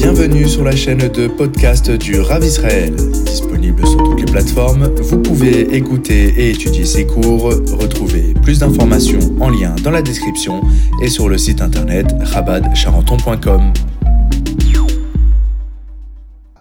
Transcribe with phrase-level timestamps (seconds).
[0.00, 2.94] Bienvenue sur la chaîne de podcast du Rav Israël.
[2.94, 7.46] Disponible sur toutes les plateformes, vous pouvez écouter et étudier ses cours.
[7.46, 10.62] Retrouvez plus d'informations en lien dans la description
[11.02, 13.72] et sur le site internet rabadcharenton.com.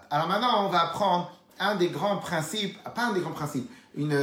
[0.09, 4.19] Alors maintenant, on va apprendre un des grands principes, pas un des grands principes, une,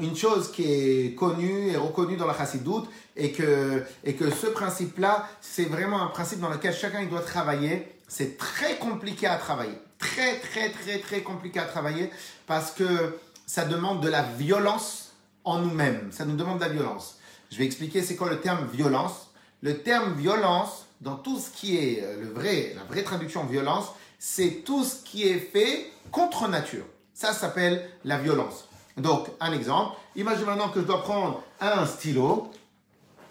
[0.00, 2.88] une chose qui est connue et reconnue dans la chassidoute
[3.18, 7.20] et que, et que ce principe-là, c'est vraiment un principe dans lequel chacun il doit
[7.20, 7.95] travailler.
[8.08, 9.78] C'est très compliqué à travailler.
[9.98, 12.10] Très, très, très, très compliqué à travailler
[12.46, 15.12] parce que ça demande de la violence
[15.44, 16.10] en nous-mêmes.
[16.12, 17.18] Ça nous demande de la violence.
[17.50, 19.30] Je vais expliquer c'est quoi le terme violence.
[19.62, 23.86] Le terme violence, dans tout ce qui est le vrai, la vraie traduction violence,
[24.18, 26.84] c'est tout ce qui est fait contre nature.
[27.14, 28.68] Ça s'appelle la violence.
[28.96, 29.96] Donc, un exemple.
[30.16, 32.50] Imagine maintenant que je dois prendre un stylo.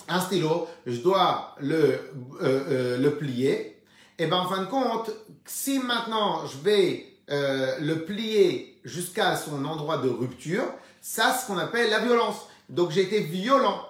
[0.08, 2.00] Un stylo, je dois le, euh,
[2.42, 3.75] euh, le plier.
[4.18, 5.12] Et bien, en fin de compte,
[5.46, 10.64] si maintenant je vais euh, le plier jusqu'à son endroit de rupture,
[11.02, 12.48] ça, c'est ce qu'on appelle la violence.
[12.70, 13.82] Donc, j'ai été violent.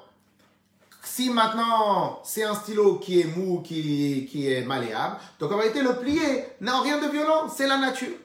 [1.03, 5.83] Si maintenant c'est un stylo qui est mou, qui, qui est malléable, donc en réalité
[5.83, 8.15] le plier n'a rien de violent, c'est la nature.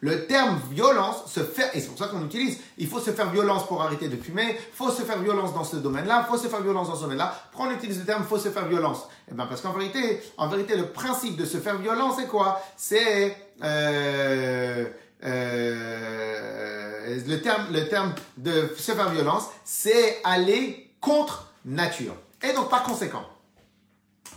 [0.00, 3.30] Le terme violence, se faire, et c'est pour ça qu'on utilise, il faut se faire
[3.30, 6.36] violence pour arrêter de fumer, il faut se faire violence dans ce domaine-là, il faut
[6.36, 7.34] se faire violence dans ce domaine-là.
[7.50, 10.48] Pourquoi on utilise le terme faut se faire violence Eh bien parce qu'en vérité, en
[10.48, 12.60] vérité, le principe de se faire violence, c'est quoi?
[12.76, 14.84] C'est euh,
[15.24, 22.14] euh, le terme, le terme de se faire violence, c'est aller contre nature.
[22.42, 23.24] Et donc par conséquent,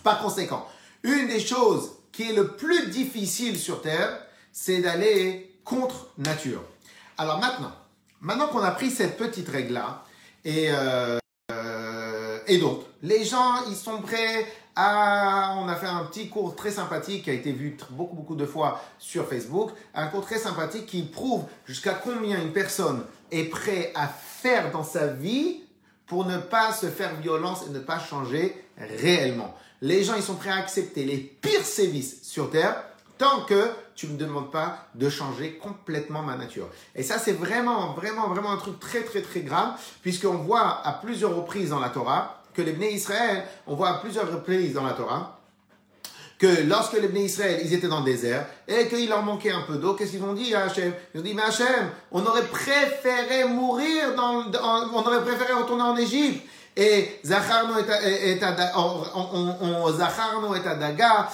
[0.04, 0.66] par conséquent,
[1.04, 4.22] une des choses qui est le plus difficile sur Terre,
[4.52, 6.64] c'est d'aller contre nature.
[7.18, 7.72] Alors maintenant,
[8.22, 10.04] maintenant qu'on a pris cette petite règle-là,
[10.44, 11.20] et, euh,
[11.52, 15.56] euh, et donc, les gens, ils sont prêts à...
[15.60, 18.46] On a fait un petit cours très sympathique qui a été vu beaucoup, beaucoup de
[18.46, 19.72] fois sur Facebook.
[19.94, 24.84] Un cours très sympathique qui prouve jusqu'à combien une personne est prête à faire dans
[24.84, 25.62] sa vie
[26.08, 29.54] pour ne pas se faire violence et ne pas changer réellement.
[29.82, 32.84] Les gens, ils sont prêts à accepter les pires sévices sur Terre
[33.20, 36.68] tant que tu ne me demandes pas de changer complètement ma nature.
[36.96, 40.94] Et ça, c'est vraiment, vraiment, vraiment un truc très, très, très grave, puisqu'on voit à
[40.94, 44.84] plusieurs reprises dans la Torah que les Bnei Israël, on voit à plusieurs reprises dans
[44.84, 45.38] la Torah,
[46.40, 49.64] que lorsque les Bnei Israël, ils étaient dans le désert, et qu'il leur manquait un
[49.64, 50.94] peu d'eau, qu'est-ce qu'ils ont dit à Hachem?
[51.14, 54.46] Ils ont dit, mais Hachem, on aurait préféré mourir, dans,
[54.94, 56.48] on aurait préféré retourner en Égypte.
[56.80, 58.42] Et Zacharno et
[60.66, 61.30] Adaga,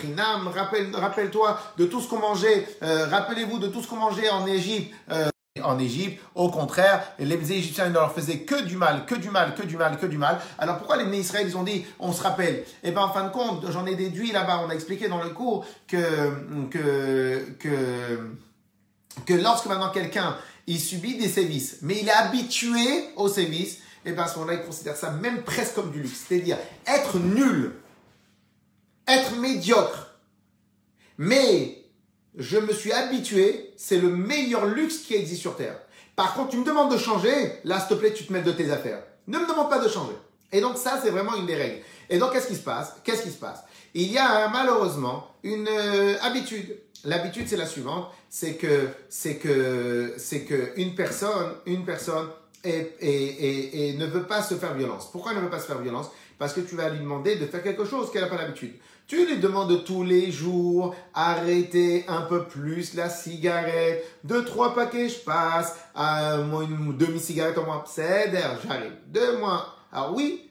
[0.00, 4.44] Chinam, rappelle-toi de tout ce qu'on mangeait, euh, rappelez-vous de tout ce qu'on mangeait en
[4.48, 4.92] Égypte.
[5.12, 5.28] Euh,
[5.62, 9.54] en Égypte, au contraire, les Égyptiens ne leur faisaient que du mal, que du mal,
[9.54, 10.40] que du mal, que du mal.
[10.58, 12.64] Alors pourquoi les Israël ils ont dit, on se rappelle?
[12.82, 15.30] Eh bien en fin de compte, j'en ai déduit là-bas, on a expliqué dans le
[15.30, 15.96] cours que
[19.24, 24.12] que lorsque maintenant quelqu'un il subit des sévices, mais il est habitué aux sévices, et
[24.12, 26.24] bien à ce moment-là, il considère ça même presque comme du luxe.
[26.28, 27.72] C'est-à-dire être nul,
[29.06, 30.18] être médiocre.
[31.18, 31.84] Mais
[32.36, 35.78] je me suis habitué, c'est le meilleur luxe qui existe sur Terre.
[36.16, 38.52] Par contre, tu me demandes de changer, là, s'il te plaît, tu te mets de
[38.52, 39.02] tes affaires.
[39.26, 40.14] Ne me demande pas de changer.
[40.52, 41.82] Et donc ça, c'est vraiment une des règles.
[42.08, 42.94] Et donc, qu'est-ce qui se passe?
[43.02, 43.60] Qu'est-ce qui se passe?
[43.94, 46.76] Il y a malheureusement une euh, habitude.
[47.04, 52.28] L'habitude, c'est la suivante, c'est que c'est que c'est que une personne, une personne
[52.64, 55.10] et, ne veut pas se faire violence.
[55.10, 56.10] Pourquoi elle ne veut pas se faire violence?
[56.38, 58.74] Parce que tu vas lui demander de faire quelque chose qu'elle n'a pas l'habitude.
[59.06, 65.10] Tu lui demandes tous les jours, arrêter un peu plus la cigarette, deux, trois paquets,
[65.10, 70.50] je passe, à moi une demi-cigarette en moins, c'est j'arrive, deux mois, alors oui,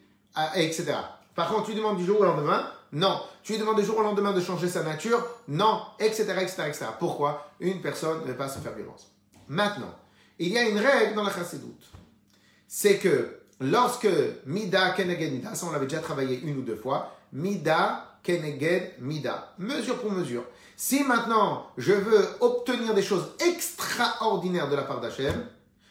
[0.56, 0.94] etc.
[1.36, 3.20] Par contre, tu lui demandes du jour au lendemain, non.
[3.42, 6.86] Tu lui demandes du jour au lendemain de changer sa nature, non, etc., etc., etc.
[7.00, 7.50] Pourquoi?
[7.60, 9.12] Une personne ne veut pas se faire violence.
[9.48, 9.94] Maintenant,
[10.38, 11.84] il y a une règle dans la chassidoute
[12.76, 13.30] c'est que
[13.60, 14.10] lorsque
[14.48, 19.54] Mida Keneged Mida, ça on l'avait déjà travaillé une ou deux fois, Mida Keneged Mida,
[19.60, 20.44] mesure pour mesure.
[20.76, 25.46] Si maintenant je veux obtenir des choses extraordinaires de la part d'Hachem,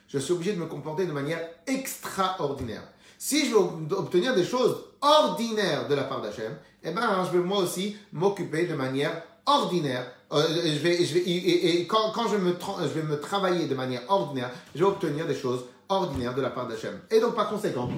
[0.08, 2.82] je suis obligé de me comporter de manière extraordinaire.
[3.16, 3.60] Si je veux
[3.96, 8.66] obtenir des choses ordinaires de la part d'Hachem, eh ben, je vais moi aussi m'occuper
[8.66, 10.10] de manière ordinaire.
[10.32, 13.74] Euh, je vais, je vais, et, quand, quand je, me je vais me travailler de
[13.76, 15.64] manière ordinaire, je vais obtenir des choses
[16.00, 17.00] ordinaire de la part d'Hachem.
[17.10, 17.88] Et donc, par conséquent.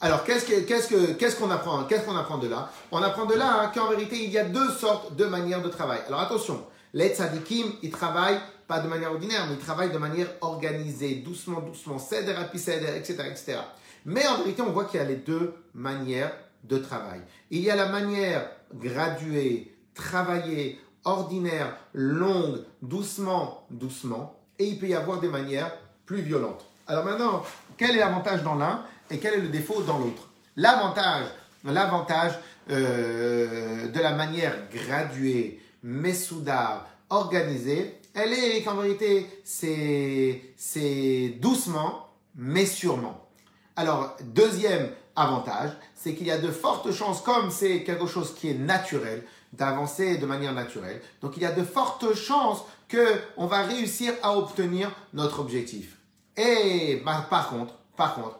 [0.00, 2.70] Alors, qu'est-ce qu'on qu'est-ce que, qu'est-ce qu'on apprend, de là?
[2.92, 5.68] On apprend de là hein, qu'en vérité, il y a deux sortes de manières de
[5.68, 6.00] travail.
[6.06, 10.28] Alors, attention, les tzadikim, ils travaillent pas de manière ordinaire, mais ils travaillent de manière
[10.40, 13.58] organisée, doucement, doucement, céder céder, etc., etc.
[14.04, 16.32] Mais en vérité, on voit qu'il y a les deux manières
[16.64, 17.20] de travail.
[17.50, 24.94] Il y a la manière graduée, travaillée, ordinaire, longue, doucement, doucement, et il peut y
[24.94, 25.72] avoir des manières
[26.06, 26.64] plus violentes.
[26.86, 27.42] Alors maintenant,
[27.76, 30.28] quel est l'avantage dans l'un et quel est le défaut dans l'autre?
[30.56, 31.26] L'avantage,
[31.64, 32.32] l'avantage
[32.70, 43.28] euh, de la manière graduée, messoudar, organisée, elle est qu'en vérité, c'est doucement, mais sûrement.
[43.76, 48.50] Alors, deuxième avantage, c'est qu'il y a de fortes chances, comme c'est quelque chose qui
[48.50, 49.22] est naturel,
[49.52, 51.00] d'avancer de manière naturelle.
[51.22, 55.96] Donc, il y a de fortes chances qu'on va réussir à obtenir notre objectif.
[56.36, 58.38] Et bah, par contre, par contre,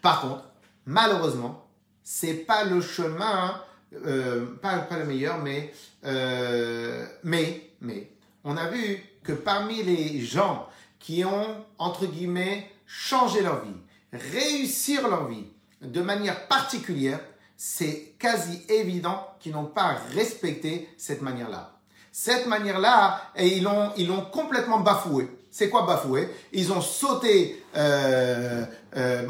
[0.00, 0.44] par contre,
[0.86, 1.66] malheureusement,
[2.02, 3.60] c'est pas le chemin,
[4.06, 5.72] euh, pas, pas, le meilleur, mais,
[6.04, 8.10] euh, mais, mais,
[8.44, 13.76] on a vu que parmi les gens qui ont, entre guillemets, changé leur vie,
[14.12, 15.44] réussir leur vie
[15.82, 17.20] de manière particulière,
[17.56, 21.77] c'est quasi évident qu'ils n'ont pas respecté cette manière-là.
[22.20, 25.28] Cette manière-là, et ils l'ont ils complètement bafoué.
[25.52, 26.28] C'est quoi bafoué?
[26.52, 28.64] Ils ont sauté, euh,
[28.96, 29.22] euh,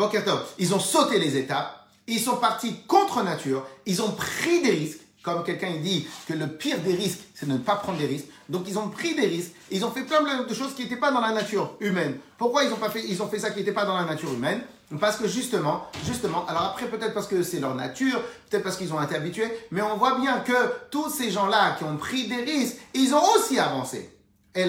[0.59, 5.01] ils ont sauté les étapes, ils sont partis contre nature, ils ont pris des risques,
[5.23, 8.27] comme quelqu'un dit que le pire des risques, c'est de ne pas prendre des risques.
[8.49, 11.11] Donc ils ont pris des risques, ils ont fait plein de choses qui n'étaient pas
[11.11, 12.17] dans la nature humaine.
[12.37, 14.33] Pourquoi ils ont pas fait, ils ont fait ça qui n'était pas dans la nature
[14.33, 14.63] humaine?
[15.01, 18.93] Parce que justement, justement, alors après peut-être parce que c'est leur nature, peut-être parce qu'ils
[18.95, 20.55] ont été habitués, mais on voit bien que
[20.91, 24.11] tous ces gens-là qui ont pris des risques, ils ont aussi avancé.
[24.55, 24.65] Et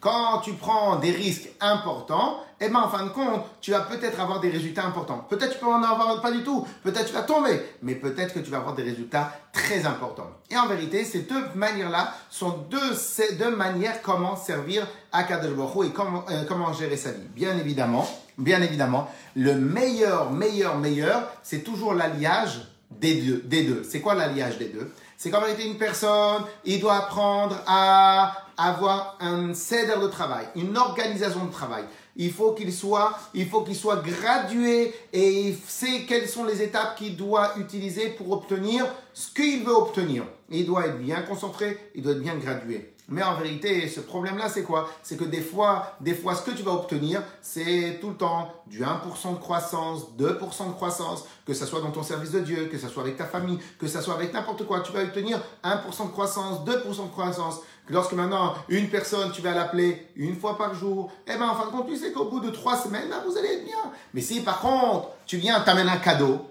[0.00, 4.20] quand tu prends des risques importants, eh ben, en fin de compte, tu vas peut-être
[4.20, 5.24] avoir des résultats importants.
[5.28, 6.66] Peut-être tu peux en avoir pas du tout.
[6.82, 7.60] Peut-être tu vas tomber.
[7.82, 10.30] Mais peut-être que tu vas avoir des résultats très importants.
[10.50, 16.24] Et en vérité, ces deux manières-là sont deux, manières comment servir à Kadosh et comment,
[16.30, 17.28] euh, comment gérer sa vie.
[17.34, 18.08] Bien évidemment,
[18.38, 23.42] bien évidemment, le meilleur, meilleur, meilleur, c'est toujours l'alliage des deux.
[23.44, 23.84] Des deux.
[23.88, 24.92] C'est quoi l'alliage des deux?
[25.16, 30.76] C'est qu'en vérité, une personne, il doit apprendre à avoir un céder de travail, une
[30.76, 31.84] organisation de travail.
[32.16, 36.60] Il faut qu'il soit, il faut qu'il soit gradué et il sait quelles sont les
[36.60, 38.84] étapes qu'il doit utiliser pour obtenir
[39.14, 40.24] ce qu'il veut obtenir.
[40.50, 42.94] Il doit être bien concentré, il doit être bien gradué.
[43.10, 44.86] Mais en vérité, ce problème-là, c'est quoi?
[45.02, 48.52] C'est que des fois, des fois, ce que tu vas obtenir, c'est tout le temps
[48.66, 52.68] du 1% de croissance, 2% de croissance, que ce soit dans ton service de Dieu,
[52.70, 54.80] que ce soit avec ta famille, que ce soit avec n'importe quoi.
[54.80, 57.60] Tu vas obtenir 1% de croissance, 2% de croissance.
[57.90, 61.66] Lorsque maintenant, une personne, tu vas l'appeler une fois par jour, eh bien, en fin
[61.66, 63.92] de compte, tu sais qu'au bout de trois semaines, vous allez être bien.
[64.14, 66.50] Mais si, par contre, tu viens, t'amènes un cadeau,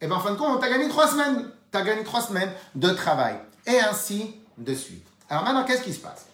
[0.00, 1.50] eh bien, en fin de compte, tu as gagné trois semaines.
[1.70, 3.38] Tu as gagné trois semaines de travail.
[3.66, 5.06] Et ainsi de suite.
[5.30, 6.26] Alors maintenant, qu'est-ce qui se passe?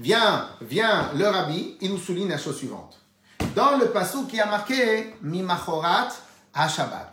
[0.00, 2.98] Viens, viens le rabbi, il nous souligne la chose suivante.
[3.54, 6.08] Dans le passou qui a marqué Mimachorat
[6.52, 7.12] à Shabbat,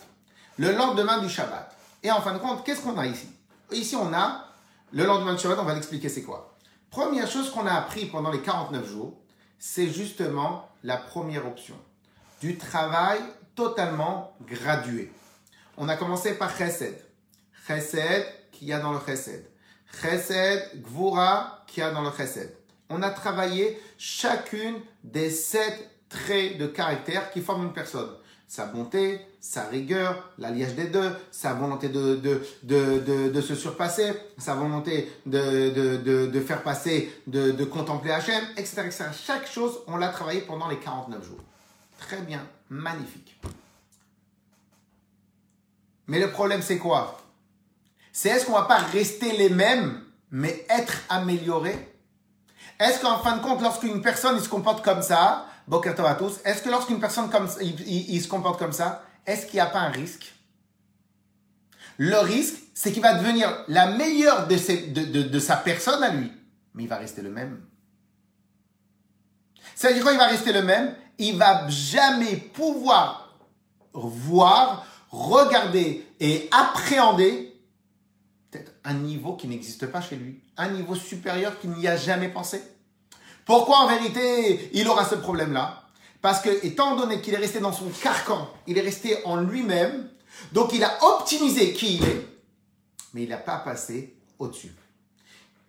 [0.58, 1.76] le lendemain du Shabbat.
[2.02, 3.28] Et en fin de compte, qu'est-ce qu'on a ici?
[3.72, 4.46] Ici, on a
[4.94, 6.58] le lendemain du Shabbat, on va l'expliquer c'est quoi?
[6.90, 9.14] Première chose qu'on a appris pendant les 49 jours,
[9.58, 11.76] c'est justement la première option.
[12.42, 13.20] Du travail
[13.56, 15.12] totalement gradué.
[15.78, 17.00] On a commencé par Chesed.
[17.68, 19.46] Chesed, qu'il y a dans le Chesed.
[20.02, 22.56] Chesed, Gvura, qu'il y a dans le Chesed.
[22.90, 28.10] On a travaillé chacune des sept traits de caractère qui forment une personne.
[28.52, 34.12] Sa bonté, sa rigueur, l'alliage des deux, sa volonté de, de, de, de, se surpasser,
[34.38, 39.06] sa volonté de, de, faire passer, de, contempler Hachem, etc., etc.
[39.14, 41.40] Chaque chose, on l'a travaillé pendant les 49 jours.
[41.98, 43.40] Très bien, magnifique.
[46.08, 47.22] Mais le problème, c'est quoi?
[48.12, 51.96] C'est est-ce qu'on va pas rester les mêmes, mais être amélioré?
[52.82, 56.62] Est-ce qu'en fin de compte, lorsqu'une personne se comporte comme ça, Bokertov à tous, est-ce
[56.62, 59.90] que lorsqu'une personne comme, il, se comporte comme ça, est-ce qu'il n'y a pas un
[59.90, 60.34] risque?
[61.98, 66.32] Le risque, c'est qu'il va devenir la meilleure de, sa personne à lui,
[66.74, 67.62] mais il va rester le même.
[69.76, 73.38] C'est-à-dire qu'il va rester le même, il va jamais pouvoir
[73.94, 77.52] voir, regarder et appréhender
[78.50, 82.30] peut-être un niveau qui n'existe pas chez lui, un niveau supérieur qu'il n'y a jamais
[82.30, 82.62] pensé.
[83.52, 85.84] Pourquoi en vérité il aura ce problème-là?
[86.22, 90.08] Parce que étant donné qu'il est resté dans son carcan, il est resté en lui-même,
[90.54, 92.28] donc il a optimisé qui il est,
[93.14, 94.74] mais il n'a pas passé au-dessus.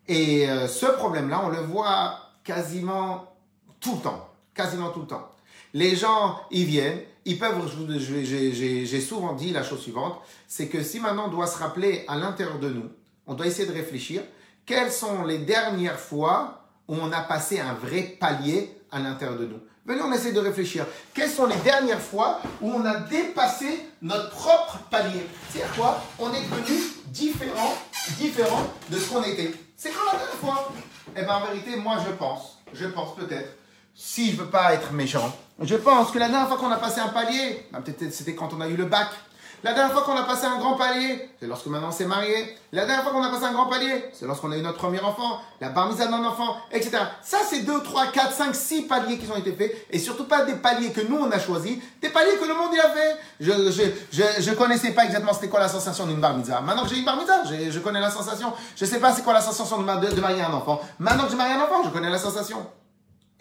[0.07, 3.35] Et euh, ce problème-là, on le voit quasiment
[3.81, 5.29] tout le temps, quasiment tout le temps.
[5.75, 11.01] Les gens, ils viennent, ils peuvent, j'ai souvent dit la chose suivante, c'est que si
[11.01, 12.89] maintenant on doit se rappeler à l'intérieur de nous,
[13.27, 14.23] on doit essayer de réfléchir,
[14.67, 19.61] quelles sont les dernières fois on a passé un vrai palier à l'intérieur de nous.
[19.85, 20.87] Venez, on essaie de réfléchir.
[21.12, 25.27] Quelles sont les dernières fois où on a dépassé notre propre palier?
[25.51, 26.01] C'est-à-dire quoi?
[26.21, 27.75] On est devenu différent,
[28.19, 29.53] différent de ce qu'on était.
[29.77, 30.73] C'est quand la dernière fois?
[31.17, 33.57] Eh bien, en vérité, moi, je pense, je pense peut-être,
[33.95, 37.01] si je veux pas être méchant, je pense que la dernière fois qu'on a passé
[37.01, 39.09] un palier, ben, peut-être c'était quand on a eu le bac,
[39.64, 42.57] la dernière fois qu'on a passé un grand palier, c'est lorsque maintenant on s'est marié.
[42.73, 45.00] La dernière fois qu'on a passé un grand palier, c'est lorsqu'on a eu notre premier
[45.00, 46.99] enfant, la bar d'un enfant, etc.
[47.23, 49.87] Ça, c'est 2, 3, 4, 5, 6 paliers qui ont été faits.
[49.90, 52.75] Et surtout pas des paliers que nous, on a choisis, des paliers que le monde
[52.75, 53.16] y a fait.
[53.40, 56.88] Je je, je, je connaissais pas exactement c'était quoi la sensation d'une bar Maintenant que
[56.88, 57.19] j'ai une bar
[57.71, 58.52] je connais la sensation.
[58.76, 60.81] Je sais pas c'est quoi la sensation de, de, de marier un enfant.
[60.99, 62.66] Maintenant que j'ai marié un enfant, je connais la sensation.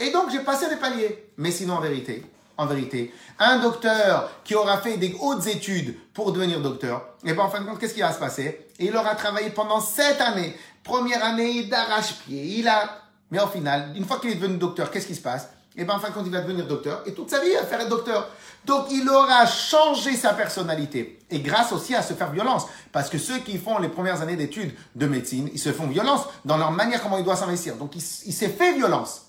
[0.02, 1.32] Et donc, j'ai passé des paliers.
[1.38, 2.26] Mais sinon, en vérité,
[2.62, 3.14] en vérité.
[3.40, 7.62] Un docteur qui aura fait des hautes études pour devenir docteur, et bien en fin
[7.62, 8.68] de compte, qu'est-ce qui va se passer?
[8.80, 10.56] Il aura travaillé pendant sept années.
[10.84, 12.60] Première année d'arrache-pied.
[12.60, 12.90] Il a...
[13.30, 15.50] Mais au final, une fois qu'il est devenu docteur, qu'est-ce qui se passe?
[15.76, 17.56] Et bien en fin de compte, il va devenir docteur et toute sa vie, il
[17.56, 18.28] va faire être docteur.
[18.66, 21.20] Donc il aura changé sa personnalité.
[21.30, 22.66] Et grâce aussi à se faire violence.
[22.92, 26.26] Parce que ceux qui font les premières années d'études de médecine, ils se font violence
[26.44, 27.76] dans leur manière comment ils doivent s'investir.
[27.78, 29.28] Donc il, il s'est fait violence.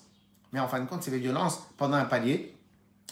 [0.51, 2.52] Mais en fin de compte, c'est fait violence pendant un palier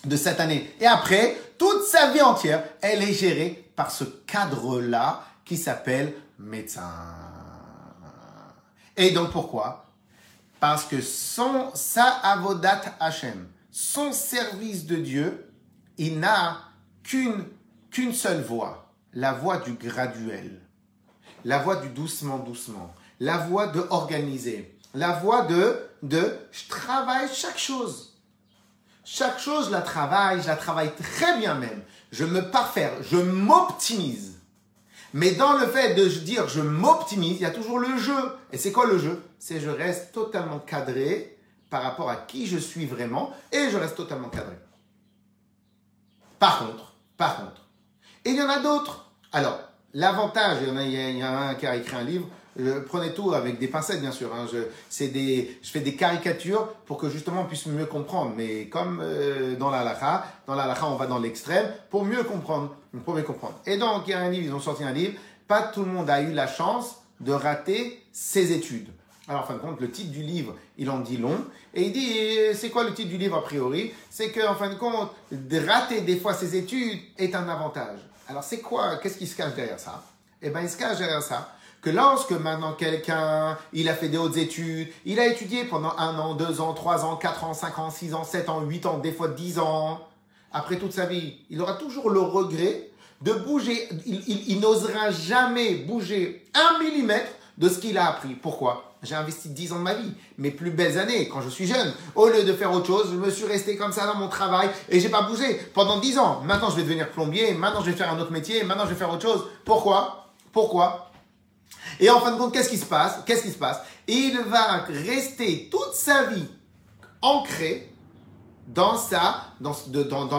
[0.05, 0.73] de cette année.
[0.79, 6.89] Et après, toute sa vie entière, elle est gérée par ce cadre-là qui s'appelle médecin.
[8.97, 9.85] Et donc pourquoi?
[10.59, 15.51] Parce que son sa avodat Hashem, son service de Dieu,
[15.97, 16.59] il n'a
[17.03, 17.45] qu'une
[17.89, 20.61] qu'une seule voie, la voie du graduel,
[21.43, 27.29] la voie du doucement doucement, la voie de organiser, la voie de de je travaille
[27.33, 28.10] chaque chose
[29.03, 31.81] chaque chose, je la travaille, je la travaille très bien même.
[32.11, 34.39] Je me parfaire, je m'optimise.
[35.13, 38.37] Mais dans le fait de dire je m'optimise, il y a toujours le jeu.
[38.51, 39.21] Et c'est quoi le jeu?
[39.39, 41.37] C'est je reste totalement cadré
[41.69, 44.55] par rapport à qui je suis vraiment et je reste totalement cadré.
[46.39, 47.61] Par contre, par contre,
[48.25, 49.11] et il y en a d'autres.
[49.31, 49.59] Alors,
[49.93, 52.27] l'avantage, il y en a, il y a un qui a écrit un livre,
[52.87, 54.33] prenez tout avec des pincettes, bien sûr.
[54.33, 54.47] Hein.
[54.51, 54.57] Je,
[54.89, 58.33] je fais des caricatures pour que justement on puisse mieux comprendre.
[58.35, 62.23] Mais comme euh, dans la lacha, dans la lacha, on va dans l'extrême pour mieux
[62.23, 63.59] comprendre, mieux comprendre.
[63.65, 65.13] Et donc, il y a un livre, ils ont sorti un livre.
[65.47, 68.89] Pas tout le monde a eu la chance de rater ses études.
[69.27, 71.45] Alors, en fin de compte, le titre du livre, il en dit long.
[71.73, 73.93] Et il dit, c'est quoi le titre du livre a priori?
[74.09, 77.99] C'est qu'en fin de compte, de rater des fois ses études est un avantage.
[78.27, 78.97] Alors, c'est quoi?
[78.97, 80.03] Qu'est-ce qui se cache derrière ça?
[80.41, 84.17] Eh bien, il se cache derrière ça que lorsque maintenant quelqu'un, il a fait des
[84.17, 87.79] hautes études, il a étudié pendant un an, deux ans, trois ans, quatre ans, cinq
[87.79, 89.99] ans, six ans, sept ans, huit ans, des fois dix ans,
[90.51, 92.89] après toute sa vie, il aura toujours le regret
[93.21, 98.33] de bouger, il, n'osera jamais bouger un millimètre de ce qu'il a appris.
[98.33, 98.93] Pourquoi?
[99.03, 101.93] J'ai investi dix ans de ma vie, mes plus belles années, quand je suis jeune.
[102.15, 104.69] Au lieu de faire autre chose, je me suis resté comme ça dans mon travail
[104.89, 106.41] et j'ai pas bougé pendant dix ans.
[106.45, 108.95] Maintenant, je vais devenir plombier, maintenant, je vais faire un autre métier, maintenant, je vais
[108.95, 109.45] faire autre chose.
[109.65, 110.27] Pourquoi?
[110.51, 111.10] Pourquoi?
[112.01, 113.19] Et en fin de compte, qu'est-ce qui se passe?
[113.25, 113.79] Qu'est-ce qui se passe?
[114.07, 116.47] Il va rester toute sa vie
[117.21, 117.93] ancré
[118.67, 118.97] dans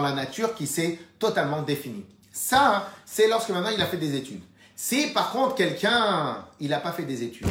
[0.01, 2.05] la nature qui s'est totalement définie.
[2.31, 4.41] Ça, c'est lorsque maintenant il a fait des études.
[4.75, 7.47] Si par contre quelqu'un, il n'a pas fait des études.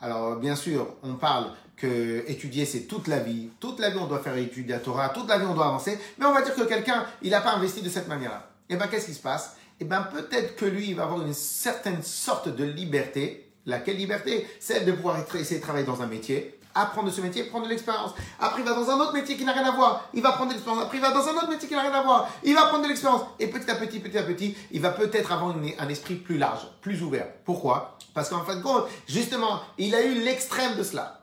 [0.00, 3.48] Alors bien sûr, on parle que étudier c'est toute la vie.
[3.58, 5.98] Toute la vie on doit faire étudier à Torah, toute la vie on doit avancer.
[6.18, 8.50] Mais on va dire que quelqu'un, il n'a pas investi de cette manière-là.
[8.68, 9.56] Et eh bien qu'est-ce qui se passe?
[9.82, 13.52] Eh bien peut-être que lui, il va avoir une certaine sorte de liberté.
[13.66, 14.46] Laquelle liberté?
[14.60, 17.70] Celle de pouvoir essayer de travailler dans un métier, apprendre de ce métier, prendre de
[17.70, 18.12] l'expérience.
[18.38, 20.08] Après, il va dans un autre métier qui n'a rien à voir.
[20.14, 20.84] Il va prendre de l'expérience.
[20.84, 22.28] Après, il va dans un autre métier qui n'a rien à voir.
[22.44, 23.22] Il va prendre de l'expérience.
[23.40, 26.66] Et petit à petit, petit à petit, il va peut-être avoir un esprit plus large,
[26.80, 27.26] plus ouvert.
[27.44, 27.98] Pourquoi?
[28.14, 31.22] Parce qu'en fin de compte, justement, il a eu l'extrême de cela.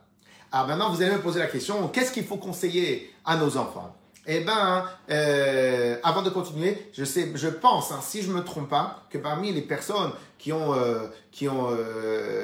[0.52, 3.94] Alors maintenant, vous allez me poser la question, qu'est-ce qu'il faut conseiller à nos enfants?
[4.32, 9.18] Eh ben, euh, avant de continuer, je pense, hein, si je me trompe pas, que
[9.18, 12.36] parmi les personnes qui ont, euh, qui ont, euh,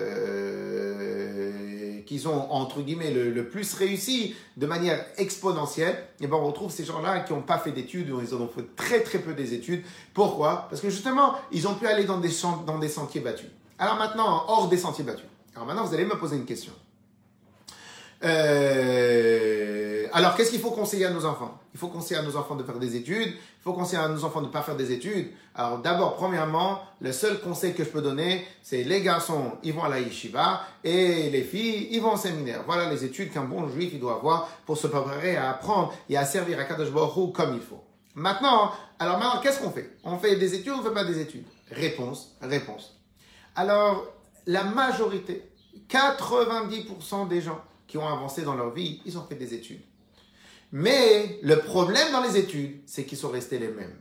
[2.26, 7.20] ont entre guillemets le, plus réussi de manière exponentielle, eh ben, on retrouve ces gens-là
[7.20, 9.84] qui n'ont pas fait d'études ou ils ont fait très très peu des études.
[10.12, 10.66] Pourquoi?
[10.68, 12.32] Parce que justement, ils ont pu aller dans des,
[12.66, 13.50] dans des sentiers battus.
[13.78, 15.26] Alors maintenant, hors des sentiers battus.
[15.54, 16.72] Alors maintenant, vous allez me poser une question.
[18.24, 21.60] Euh, alors, qu'est-ce qu'il faut conseiller à nos enfants?
[21.74, 23.28] Il faut conseiller à nos enfants de faire des études.
[23.28, 25.28] Il faut conseiller à nos enfants de ne pas faire des études.
[25.54, 29.84] Alors, d'abord, premièrement, le seul conseil que je peux donner, c'est les garçons, ils vont
[29.84, 32.62] à la yeshiva et les filles, ils vont au séminaire.
[32.66, 36.24] Voilà les études qu'un bon juif, doit avoir pour se préparer à apprendre et à
[36.24, 37.82] servir à Kadosh Baruch comme il faut.
[38.14, 39.98] Maintenant, alors maintenant, qu'est-ce qu'on fait?
[40.02, 41.44] On fait des études ou on ne fait pas des études?
[41.70, 42.96] Réponse, réponse.
[43.54, 44.06] Alors,
[44.46, 45.50] la majorité,
[45.90, 49.82] 90% des gens qui ont avancé dans leur vie, ils ont fait des études.
[50.72, 53.96] Mais le problème dans les études, c'est qu'ils sont restés les mêmes.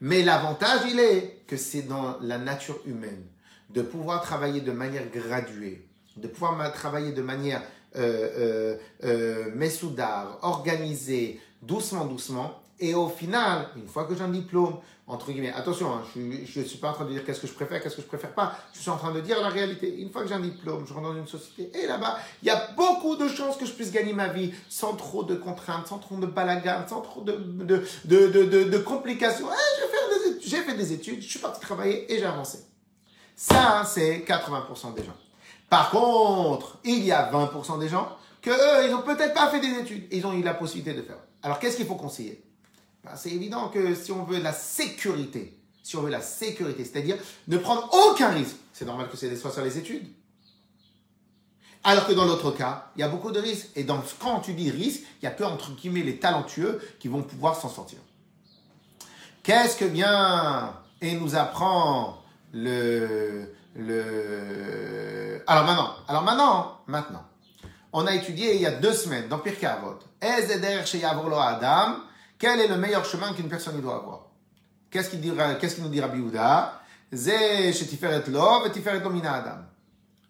[0.00, 3.24] Mais l'avantage, il est que c'est dans la nature humaine
[3.70, 7.62] de pouvoir travailler de manière graduée, de pouvoir travailler de manière
[7.96, 12.62] euh, euh, euh organisée, doucement, doucement.
[12.80, 16.64] Et au final, une fois que j'ai un diplôme, entre guillemets, attention, hein, je ne
[16.64, 18.56] suis pas en train de dire qu'est-ce que je préfère, qu'est-ce que je préfère pas.
[18.72, 20.00] Je suis en train de dire la réalité.
[20.00, 22.50] Une fois que j'ai un diplôme, je rentre dans une société, et là-bas, il y
[22.50, 25.98] a beaucoup de chances que je puisse gagner ma vie sans trop de contraintes, sans
[25.98, 29.48] trop de balagan, sans trop de, complications.
[30.40, 32.60] J'ai fait des études, je suis parti travailler et j'ai avancé.
[33.36, 35.16] Ça, c'est 80% des gens.
[35.68, 38.08] Par contre, il y a 20% des gens
[38.40, 41.02] que eux, ils n'ont peut-être pas fait des études, ils ont eu la possibilité de
[41.02, 41.18] faire.
[41.42, 42.42] Alors, qu'est-ce qu'il faut conseiller?
[43.16, 47.16] C'est évident que si on veut la sécurité, si on veut la sécurité, c'est-à-dire
[47.48, 50.06] ne prendre aucun risque, c'est normal que c'est soit sur les études.
[51.86, 53.68] Alors que dans l'autre cas, il y a beaucoup de risques.
[53.76, 53.84] Et
[54.18, 57.60] quand tu dis risque, il y a peu, entre guillemets, les talentueux qui vont pouvoir
[57.60, 57.98] s'en sortir.
[59.42, 62.22] Qu'est-ce que vient et nous apprend
[62.54, 65.42] le, le...
[65.46, 67.24] Alors maintenant, alors maintenant, maintenant,
[67.92, 71.96] on a étudié il y a deux semaines dans Pirkei Avot, Adam,
[72.38, 74.26] quel est le meilleur chemin qu'une personne doit avoir?
[74.90, 76.22] Qu'est-ce qu'il nous dit Rabbi
[79.26, 79.58] Adam.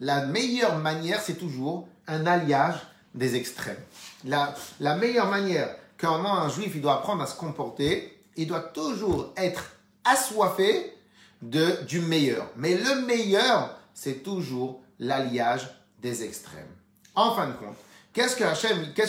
[0.00, 2.76] La meilleure manière, c'est toujours un alliage
[3.14, 3.82] des extrêmes.
[4.25, 4.54] La,
[4.96, 9.73] meilleure manière comment un juif il doit apprendre à se comporter, il doit toujours être
[10.04, 10.94] assoiffé
[11.40, 12.50] de, du meilleur.
[12.56, 15.68] Mais le meilleur, c'est toujours l'alliage
[16.02, 16.70] des extrêmes.
[17.14, 17.76] En fin de compte,
[18.12, 18.37] qu'est-ce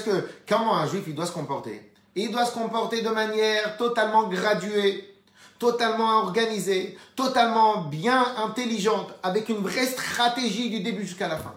[0.03, 1.91] que comment un juif doit se comporter?
[2.15, 5.15] Il doit se comporter de manière totalement graduée,
[5.59, 11.53] totalement organisée, totalement bien intelligente, avec une vraie stratégie du début jusqu'à la fin.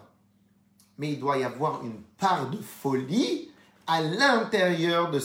[0.99, 3.51] Mais il doit y avoir une part de folie
[3.87, 5.21] à l'intérieur de,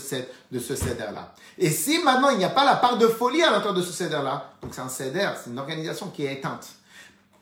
[0.51, 1.33] de ce céder-là.
[1.57, 3.91] Et si maintenant il n'y a pas la part de folie à l'intérieur de ce
[3.91, 6.67] céder-là, donc c'est un céder, c'est une organisation qui est éteinte.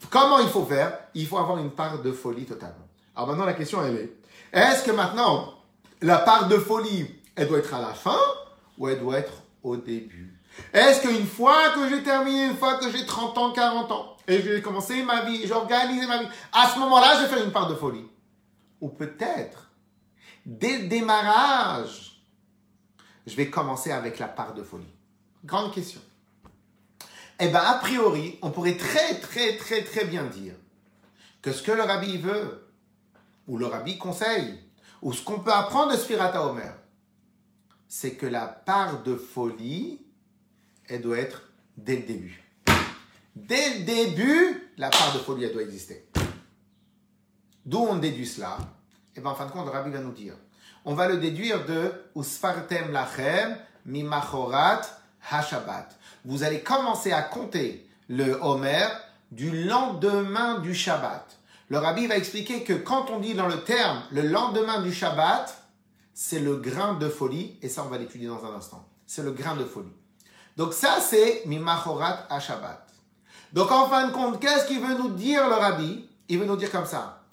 [0.10, 0.98] Comment il faut faire?
[1.14, 2.88] Il faut avoir une part de folie totalement.
[3.16, 4.12] Alors maintenant la question est,
[4.52, 5.54] est-ce que maintenant
[6.02, 8.20] la part de folie, elle doit être à la fin
[8.78, 10.38] ou elle doit être au début?
[10.74, 14.42] Est-ce qu'une fois que j'ai terminé, une fois que j'ai 30 ans, 40 ans, et
[14.42, 17.52] j'ai commencé ma vie, j'ai organisé ma vie, à ce moment-là, je vais faire une
[17.52, 18.06] part de folie?
[18.82, 19.70] Ou peut-être
[20.46, 22.24] dès le démarrage,
[23.26, 24.94] je vais commencer avec la part de folie?
[25.46, 26.02] Grande question.
[27.40, 30.54] Eh bien, a priori, on pourrait très, très, très, très bien dire
[31.42, 32.68] que ce que le rabbi veut,
[33.48, 34.60] ou le rabbi conseille,
[35.02, 36.74] ou ce qu'on peut apprendre de Sfirata Omer,
[37.94, 40.00] c'est que la part de folie,
[40.88, 41.42] elle doit être
[41.76, 42.42] dès le début.
[43.36, 46.08] Dès le début, la part de folie, elle doit exister.
[47.66, 48.56] D'où on déduit cela?
[48.62, 50.36] Et eh bien, en fin de compte, rabbi va nous dire.
[50.86, 54.84] On va le déduire de Usfartem lachem mimachorat
[55.30, 55.90] hashabat.
[56.24, 58.88] Vous allez commencer à compter le Homer
[59.32, 61.28] du lendemain du Shabbat.
[61.68, 65.61] Le rabbi va expliquer que quand on dit dans le terme le lendemain du Shabbat,
[66.24, 68.88] c'est le grain de folie, et ça on va l'étudier dans un instant.
[69.08, 69.92] C'est le grain de folie.
[70.56, 72.86] Donc ça c'est mimachorat hashabat.
[73.54, 76.08] Donc en fin de compte, qu'est-ce qu'il veut nous dire le rabbi?
[76.30, 77.24] Il veut nous dire comme ça.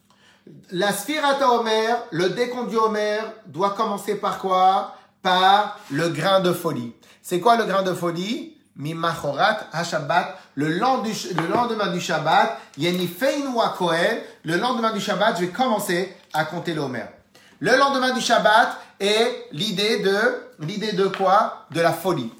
[0.70, 4.94] La Sphirata Homer, le décompte du Homer, doit commencer par quoi?
[5.20, 6.94] Par le grain de folie.
[7.20, 8.56] C'est quoi le grain de folie?
[8.74, 13.06] Mimachorat HaShabbat, le, lendemain du Shabbat, Yeni
[13.76, 17.04] Kohen, le lendemain du Shabbat, je vais commencer à compter le Homer.
[17.60, 20.18] Le lendemain du Shabbat est l'idée de,
[20.60, 21.66] l'idée de quoi?
[21.72, 22.32] De la folie.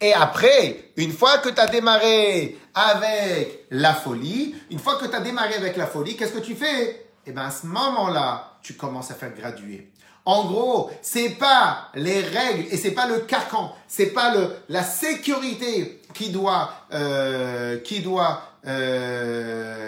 [0.00, 5.14] Et après, une fois que tu as démarré avec la folie, une fois que tu
[5.14, 7.06] as démarré avec la folie, qu'est-ce que tu fais?
[7.26, 9.90] Eh bien à ce moment-là, tu commences à faire graduer.
[10.24, 14.84] En gros, c'est pas les règles et c'est pas le carcan, c'est pas le la
[14.84, 19.84] sécurité qui doit euh, qui doit euh,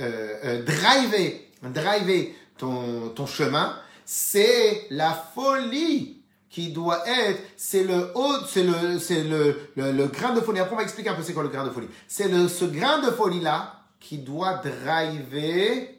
[0.00, 8.64] euh driver driver ton chemin, c'est la folie qui doit être, c'est le haut, c'est
[8.64, 10.60] le c'est le, le, grain de folie.
[10.60, 11.88] Après on va expliquer un peu c'est quoi le grain de folie.
[12.06, 15.94] C'est le ce grain de folie là qui doit driver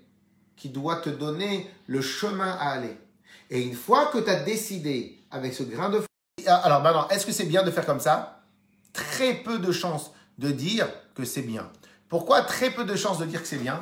[0.56, 2.98] qui doit te donner le chemin à aller.
[3.50, 6.02] Et une fois que tu as décidé avec ce grain de
[6.48, 8.42] ah, alors maintenant, est-ce que c'est bien de faire comme ça?
[8.94, 11.70] Très peu de chances de dire que c'est bien.
[12.08, 13.82] Pourquoi très peu de chances de dire que c'est bien?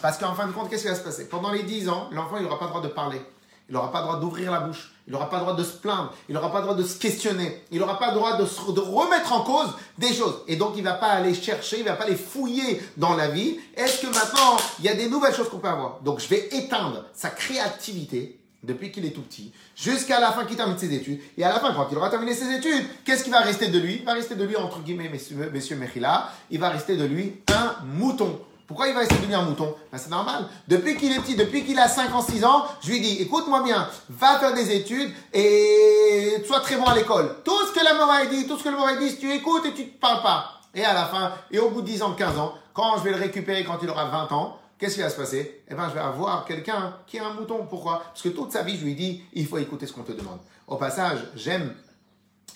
[0.00, 1.28] Parce qu'en fin de compte, qu'est-ce qui va se passer?
[1.28, 3.20] Pendant les 10 ans, l'enfant, il n'aura pas le droit de parler.
[3.68, 4.92] Il n'aura pas le droit d'ouvrir la bouche.
[5.06, 6.12] Il n'aura pas le droit de se plaindre.
[6.28, 7.64] Il n'aura pas le droit de se questionner.
[7.70, 10.42] Il n'aura pas le droit de, de, remettre en cause des choses.
[10.46, 13.16] Et donc, il ne va pas aller chercher, il ne va pas les fouiller dans
[13.16, 13.58] la vie.
[13.76, 16.00] Est-ce que maintenant, il y a des nouvelles choses qu'on peut avoir?
[16.00, 20.56] Donc, je vais éteindre sa créativité depuis qu'il est tout petit, jusqu'à la fin qu'il
[20.56, 21.20] termine ses études.
[21.36, 23.78] Et à la fin, quand il aura terminé ses études, qu'est-ce qui va rester de
[23.78, 23.96] lui?
[23.96, 27.40] Il va rester de lui, entre guillemets, messieurs, messieurs Mechila, il va rester de lui
[27.52, 28.38] un mouton.
[28.72, 30.46] Pourquoi il va rester de lui un mouton ben, C'est normal.
[30.66, 33.62] Depuis qu'il est petit, depuis qu'il a 5 ans, 6 ans, je lui dis, écoute-moi
[33.62, 37.36] bien, va faire des études et sois très bon à l'école.
[37.44, 39.74] Tout ce que la a dit, tout ce que le a dit, tu écoutes et
[39.74, 40.62] tu ne parles pas.
[40.74, 43.10] Et à la fin, et au bout de 10 ans, 15 ans, quand je vais
[43.10, 45.64] le récupérer quand il aura 20 ans, qu'est-ce qui va se passer?
[45.68, 47.66] Eh bien, je vais avoir quelqu'un qui a un mouton.
[47.68, 48.04] Pourquoi?
[48.06, 50.38] Parce que toute sa vie, je lui dis, il faut écouter ce qu'on te demande.
[50.66, 51.74] Au passage, j'aime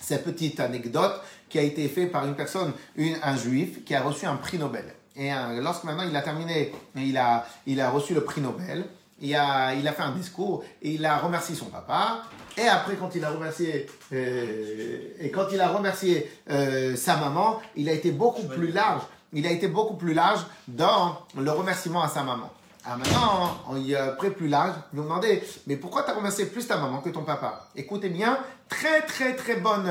[0.01, 4.25] cette petite anecdote qui a été faite par une personne, un juif, qui a reçu
[4.25, 4.96] un prix Nobel.
[5.17, 8.85] Et euh, lorsque maintenant il a terminé, il a, il a reçu le prix Nobel,
[9.19, 12.21] il a, il a fait un discours et il a remercié son papa.
[12.55, 17.59] Et après, quand il a remercié, euh, et quand il a remercié euh, sa maman,
[17.75, 19.01] il a été beaucoup plus large
[19.33, 22.49] il a été beaucoup plus large dans le remerciement à sa maman.
[22.85, 26.45] Ah, maintenant, il est après plus large, ils lui demandé, mais pourquoi tu as remercié
[26.45, 27.67] plus ta maman que ton papa?
[27.75, 29.83] Écoutez bien, très très très bon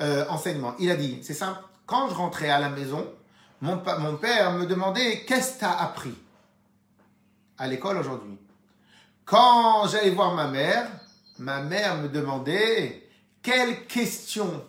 [0.00, 0.74] euh, enseignement.
[0.78, 3.04] Il a dit, c'est simple, quand je rentrais à la maison,
[3.64, 6.14] mon, père me demandait, qu'est-ce que tu as appris
[7.56, 8.38] à l'école aujourd'hui?
[9.24, 10.86] Quand j'allais voir ma mère,
[11.38, 13.08] ma mère me demandait,
[13.42, 14.64] quelle question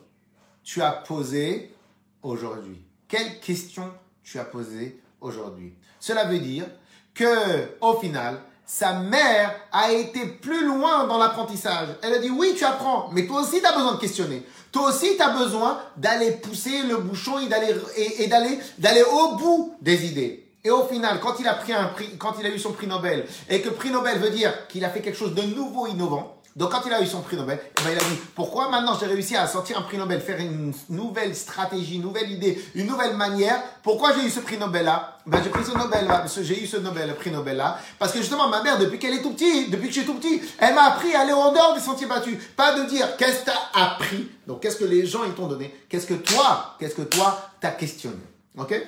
[0.64, 1.76] tu as posée
[2.24, 2.82] aujourd'hui?
[3.08, 3.92] Quelle question
[4.24, 5.76] tu as posé aujourd'hui?
[6.00, 6.66] Cela veut dire
[7.14, 11.89] que, au final, sa mère a été plus loin dans l'apprentissage.
[12.01, 14.43] Elle a dit oui, tu apprends, mais toi aussi tu as besoin de questionner.
[14.71, 19.36] Toi aussi tu as besoin d'aller pousser le bouchon et d'aller et, d'aller d'aller au
[19.36, 20.41] bout des idées.
[20.63, 22.88] Et au final, quand il a pris un prix, quand il a eu son prix
[22.88, 26.35] Nobel, et que prix Nobel veut dire qu'il a fait quelque chose de nouveau, innovant,
[26.56, 28.98] donc quand il a eu son prix Nobel, eh ben, il a dit pourquoi maintenant
[28.98, 32.88] j'ai réussi à sortir un prix Nobel, faire une nouvelle stratégie, une nouvelle idée, une
[32.88, 33.62] nouvelle manière.
[33.84, 36.08] Pourquoi j'ai eu ce prix Nobel là ben, j'ai pris ce Nobel
[36.44, 39.22] j'ai eu ce Nobel, prix Nobel là, parce que justement ma mère depuis qu'elle est
[39.22, 41.74] tout petite, depuis que je suis tout petit, elle m'a appris à aller en dehors
[41.74, 45.26] des sentiers battus, pas de dire qu'est-ce que t'as appris, donc qu'est-ce que les gens
[45.26, 48.15] ils t'ont donné, qu'est-ce que toi, qu'est-ce que toi t'as questionné,
[48.58, 48.82] ok?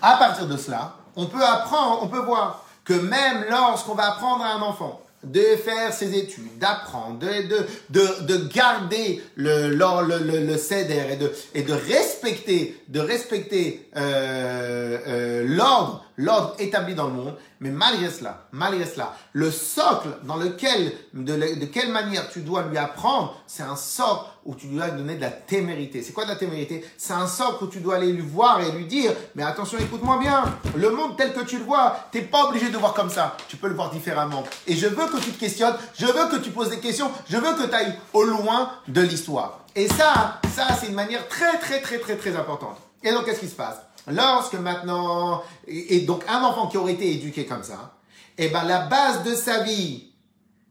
[0.00, 4.44] À partir de cela, on peut apprendre, on peut voir que même lorsqu'on va apprendre
[4.44, 10.18] à un enfant de faire ses études, d'apprendre, de, de, de, de, garder le, le,
[10.18, 16.94] le, le, CEDER et de, et de respecter, de respecter euh, euh, l'ordre, l'ordre établi
[16.94, 17.36] dans le monde.
[17.62, 22.76] Mais malgré cela, malgré cela, le socle dans lequel, de, quelle manière tu dois lui
[22.76, 26.02] apprendre, c'est un socle où tu dois lui donner de la témérité.
[26.02, 26.84] C'est quoi de la témérité?
[26.98, 30.18] C'est un socle où tu dois aller lui voir et lui dire, mais attention, écoute-moi
[30.18, 30.42] bien,
[30.74, 33.36] le monde tel que tu le vois, t'es pas obligé de voir comme ça.
[33.46, 34.42] Tu peux le voir différemment.
[34.66, 37.36] Et je veux que tu te questionnes, je veux que tu poses des questions, je
[37.36, 39.60] veux que tu ailles au loin de l'histoire.
[39.76, 42.78] Et ça, ça, c'est une manière très, très, très, très, très importante.
[43.04, 43.76] Et donc, qu'est-ce qui se passe?
[44.08, 47.94] Lorsque maintenant, et donc un enfant qui aurait été éduqué comme ça,
[48.38, 50.10] eh ben la base de sa vie,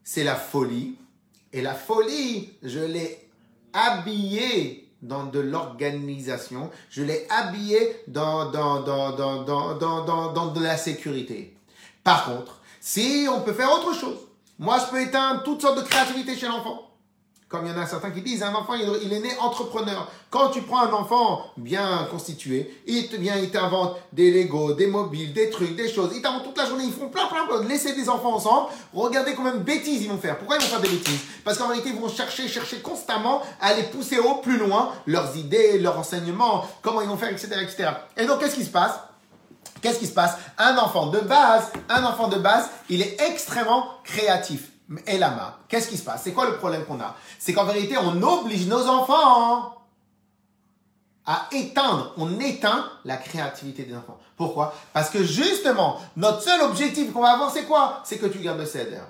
[0.04, 0.96] c'est la folie.
[1.52, 3.28] Et la folie, je l'ai
[3.72, 10.62] habillé dans de l'organisation, je l'ai habillé dans, dans, dans, dans, dans, dans, dans de
[10.62, 11.56] la sécurité.
[12.04, 14.18] Par contre, si on peut faire autre chose,
[14.58, 16.91] moi je peux éteindre toutes sortes de créativité chez l'enfant.
[17.52, 20.10] Comme il y en a certains qui disent, un enfant, il est né entrepreneur.
[20.30, 24.86] Quand tu prends un enfant bien constitué, il te vient, il t'invente des Lego, des
[24.86, 26.12] mobiles, des trucs, des choses.
[26.14, 27.62] Il t'invente toute la journée, ils font plein, plein, plein.
[27.68, 28.68] Laissez des enfants ensemble.
[28.94, 30.38] Regardez combien de bêtises ils vont faire.
[30.38, 31.20] Pourquoi ils vont faire des bêtises?
[31.44, 35.36] Parce qu'en réalité, ils vont chercher, chercher constamment à les pousser au plus loin, leurs
[35.36, 37.90] idées, leurs enseignements, comment ils vont faire, etc., etc.
[38.16, 38.92] Et donc, qu'est-ce qui se passe?
[39.82, 40.36] Qu'est-ce qui se passe?
[40.56, 44.71] Un enfant de base, un enfant de base, il est extrêmement créatif.
[45.06, 46.22] Et lama, qu'est-ce qui se passe?
[46.22, 47.14] C'est quoi le problème qu'on a?
[47.38, 49.76] C'est qu'en vérité, on oblige nos enfants
[51.24, 54.18] à éteindre, on éteint la créativité des enfants.
[54.36, 54.74] Pourquoi?
[54.92, 58.00] Parce que justement, notre seul objectif qu'on va avoir, c'est quoi?
[58.04, 59.00] C'est que tu gardes le céder.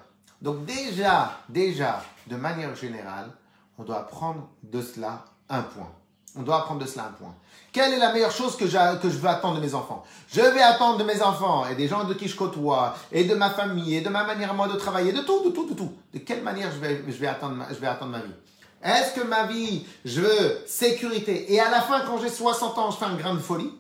[0.42, 3.31] Donc déjà, déjà, de manière générale,
[3.79, 5.90] on doit prendre de cela un point.
[6.37, 7.35] On doit apprendre de cela un point.
[7.73, 10.05] Quelle est la meilleure chose que, que je veux attendre de mes enfants?
[10.31, 13.35] Je vais attendre de mes enfants et des gens de qui je côtoie et de
[13.35, 15.92] ma famille et de ma manière moi de travailler, de tout, de tout, de tout.
[16.12, 18.35] De quelle manière je vais, je vais, attendre, ma, je vais attendre ma vie?
[18.83, 22.90] Est-ce que ma vie, je veux sécurité et à la fin, quand j'ai 60 ans,
[22.90, 23.73] je fais un grain de folie?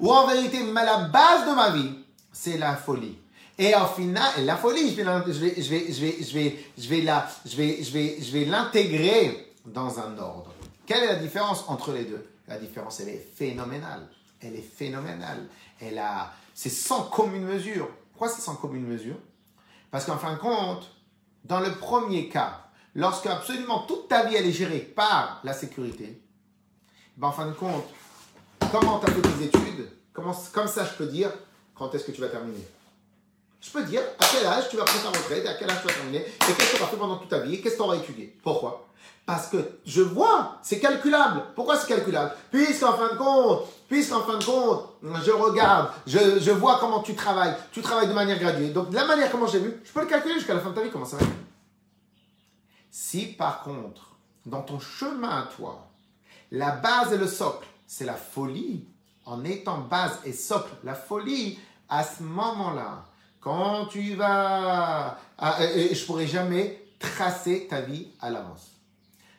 [0.00, 1.90] Ou en vérité, la base de ma vie,
[2.32, 3.18] c'est la folie
[3.58, 7.00] et au final, la folie, je vais, je vais, je vais, je vais, je vais,
[7.02, 10.53] la, je vais, je vais, je vais l'intégrer dans un ordre.
[10.86, 12.26] Quelle est la différence entre les deux?
[12.46, 14.06] La différence, elle est phénoménale.
[14.40, 15.46] Elle est phénoménale.
[15.80, 17.88] Elle a, c'est sans commune mesure.
[18.12, 19.16] Pourquoi c'est sans commune mesure?
[19.90, 20.90] Parce qu'en fin de compte,
[21.44, 22.60] dans le premier cas,
[22.94, 26.20] lorsque absolument toute ta vie elle est gérée par la sécurité,
[27.16, 27.84] ben en fin de compte,
[28.70, 29.90] comment tu as fait tes études?
[30.12, 31.30] Comment, Comme ça, je peux dire
[31.74, 32.64] quand est-ce que tu vas terminer?
[33.60, 35.88] Je peux dire à quel âge tu vas prendre ta retraite, à quel âge tu
[35.88, 37.78] vas terminer, et qu'est-ce que tu vas faire pendant toute ta vie, et qu'est-ce que
[37.78, 38.36] tu auras étudié?
[38.42, 38.88] Pourquoi?
[39.26, 39.56] Parce que
[39.86, 41.42] je vois, c'est calculable.
[41.54, 42.32] Pourquoi c'est calculable?
[42.50, 47.14] Puisqu'en fin de compte, puisqu'en fin de compte, je regarde, je, je vois comment tu
[47.14, 48.68] travailles, tu travailles de manière graduée.
[48.68, 50.74] Donc de la manière comment j'ai vu, je peux le calculer jusqu'à la fin de
[50.74, 51.24] ta vie, comment ça va?
[52.90, 54.10] Si par contre,
[54.44, 55.88] dans ton chemin à toi,
[56.50, 58.86] la base et le socle, c'est la folie,
[59.24, 61.58] en étant base et socle, la folie,
[61.88, 63.04] à ce moment-là,
[63.40, 65.18] quand tu vas...
[65.60, 68.72] Et je pourrais jamais tracer ta vie à l'avance.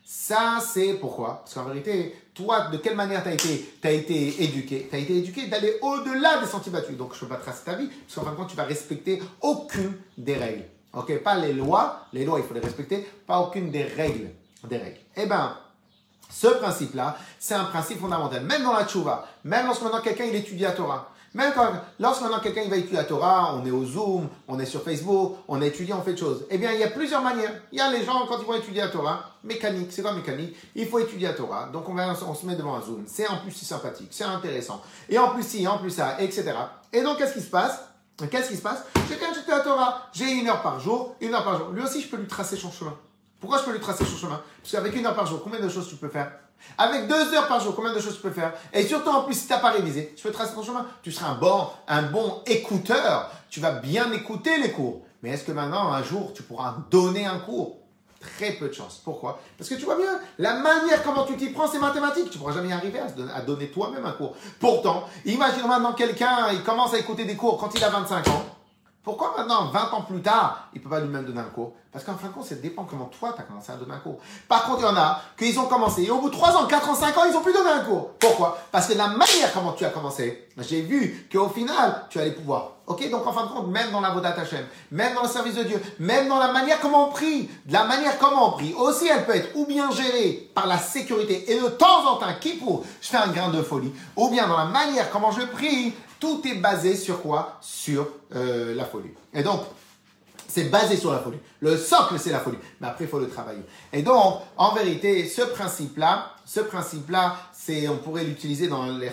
[0.07, 1.41] Ça, c'est pourquoi?
[1.43, 4.87] Parce qu'en vérité, toi, de quelle manière tu as été, été éduqué?
[4.87, 6.95] Tu as été éduqué d'aller au-delà des sentiers battus.
[6.95, 8.65] Donc, je ne peux pas tracer ta vie, parce qu'en fin de compte, tu vas
[8.65, 10.65] respecter aucune des règles.
[10.93, 14.29] Ok, pas les lois, les lois il faut les respecter, pas aucune des règles.
[14.63, 14.99] Des règles.
[15.17, 15.57] Eh bien,
[16.29, 18.43] ce principe-là, c'est un principe fondamental.
[18.43, 21.67] Même dans la tchouva, même lorsque maintenant quelqu'un il étudie la Torah, même quand,
[21.99, 24.81] lorsque maintenant quelqu'un il va étudier la Torah, on est au Zoom, on est sur
[24.81, 26.45] Facebook, on étudie, on fait de choses.
[26.49, 27.51] Eh bien, il y a plusieurs manières.
[27.73, 30.55] Il y a les gens, quand ils vont étudier la Torah, mécanique, c'est quoi mécanique?
[30.75, 31.67] Il faut étudier la Torah.
[31.73, 33.03] Donc, on, se met devant un Zoom.
[33.05, 34.81] C'est en plus si sympathique, c'est intéressant.
[35.09, 36.53] Et en plus si, en plus ça, etc.
[36.93, 37.81] Et donc, qu'est-ce qui se passe?
[38.31, 38.85] Qu'est-ce qui se passe?
[39.09, 41.67] Quelqu'un étudie la Torah, j'ai une heure par jour, une heure par jour.
[41.71, 42.93] Lui aussi, je peux lui tracer son chemin.
[43.45, 44.41] Pourquoi je peux lui tracer son chemin?
[44.59, 46.31] Parce qu'avec une heure par jour, combien de choses tu peux faire?
[46.79, 48.53] Avec deux heures par jour, combien de choses tu peux faire?
[48.73, 50.83] Et surtout, en plus, si tu n'as pas révisé, tu peux tracer ton chemin.
[51.03, 53.29] Tu seras un bon, un bon écouteur.
[53.51, 55.03] Tu vas bien écouter les cours.
[55.21, 57.77] Mais est-ce que maintenant, un jour, tu pourras donner un cours?
[58.19, 58.99] Très peu de chance.
[59.05, 59.39] Pourquoi?
[59.59, 62.31] Parce que tu vois bien, la manière comment tu t'y prends, c'est mathématique.
[62.31, 64.35] Tu ne pourras jamais y arriver à, donner toi-même un cours.
[64.59, 68.54] Pourtant, imagine maintenant quelqu'un, il commence à écouter des cours quand il a 25 ans.
[69.05, 71.73] Pourquoi maintenant, 20 ans plus tard, il ne peut pas lui-même donner un cours?
[71.91, 73.99] Parce qu'en fin de compte, ça dépend comment toi, tu as commencé à donner un
[73.99, 74.17] cours.
[74.49, 76.65] Par contre, il y en a qu'ils ont commencé et au bout de 3 ans,
[76.65, 78.09] 4 ans, 5 ans, ils n'ont plus donné un cours.
[78.19, 78.57] Pourquoi?
[78.71, 82.71] Parce que la manière comment tu as commencé, j'ai vu qu'au final, tu allais pouvoir.
[82.87, 83.09] Ok?
[83.09, 85.63] Donc en fin de compte, même dans la Vodat Hashem, même dans le service de
[85.63, 89.07] Dieu, même dans la manière comment on prie, de la manière comment on prie, aussi
[89.07, 92.53] elle peut être ou bien gérée par la sécurité et de temps en temps, qui
[92.53, 95.93] pour, je fais un grain de folie, ou bien dans la manière comment je prie,
[96.25, 97.59] tout est basé sur quoi?
[97.61, 99.11] Sur euh, la folie.
[99.33, 99.61] Et donc,
[100.47, 101.37] c'est basé sur la folie.
[101.59, 102.57] Le socle, c'est la folie.
[102.81, 103.61] Mais après, il faut le travailler.
[103.93, 109.09] Et donc, en vérité, ce principe-là, ce principe-là, c'est, on pourrait l'utiliser dans les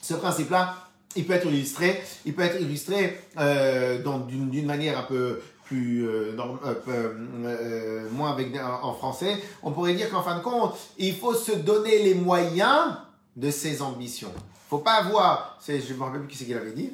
[0.00, 0.76] Ce principe-là,
[1.16, 6.36] il peut être illustré, il peut être illustré euh, d'une manière un peu plus euh,
[6.38, 11.34] euh, euh, moins avec en français, on pourrait dire qu'en fin de compte, il faut
[11.34, 12.96] se donner les moyens
[13.36, 14.32] de ses ambitions.
[14.68, 16.92] Faut pas avoir, je me rappelle plus qui c'est qu'il avait dit.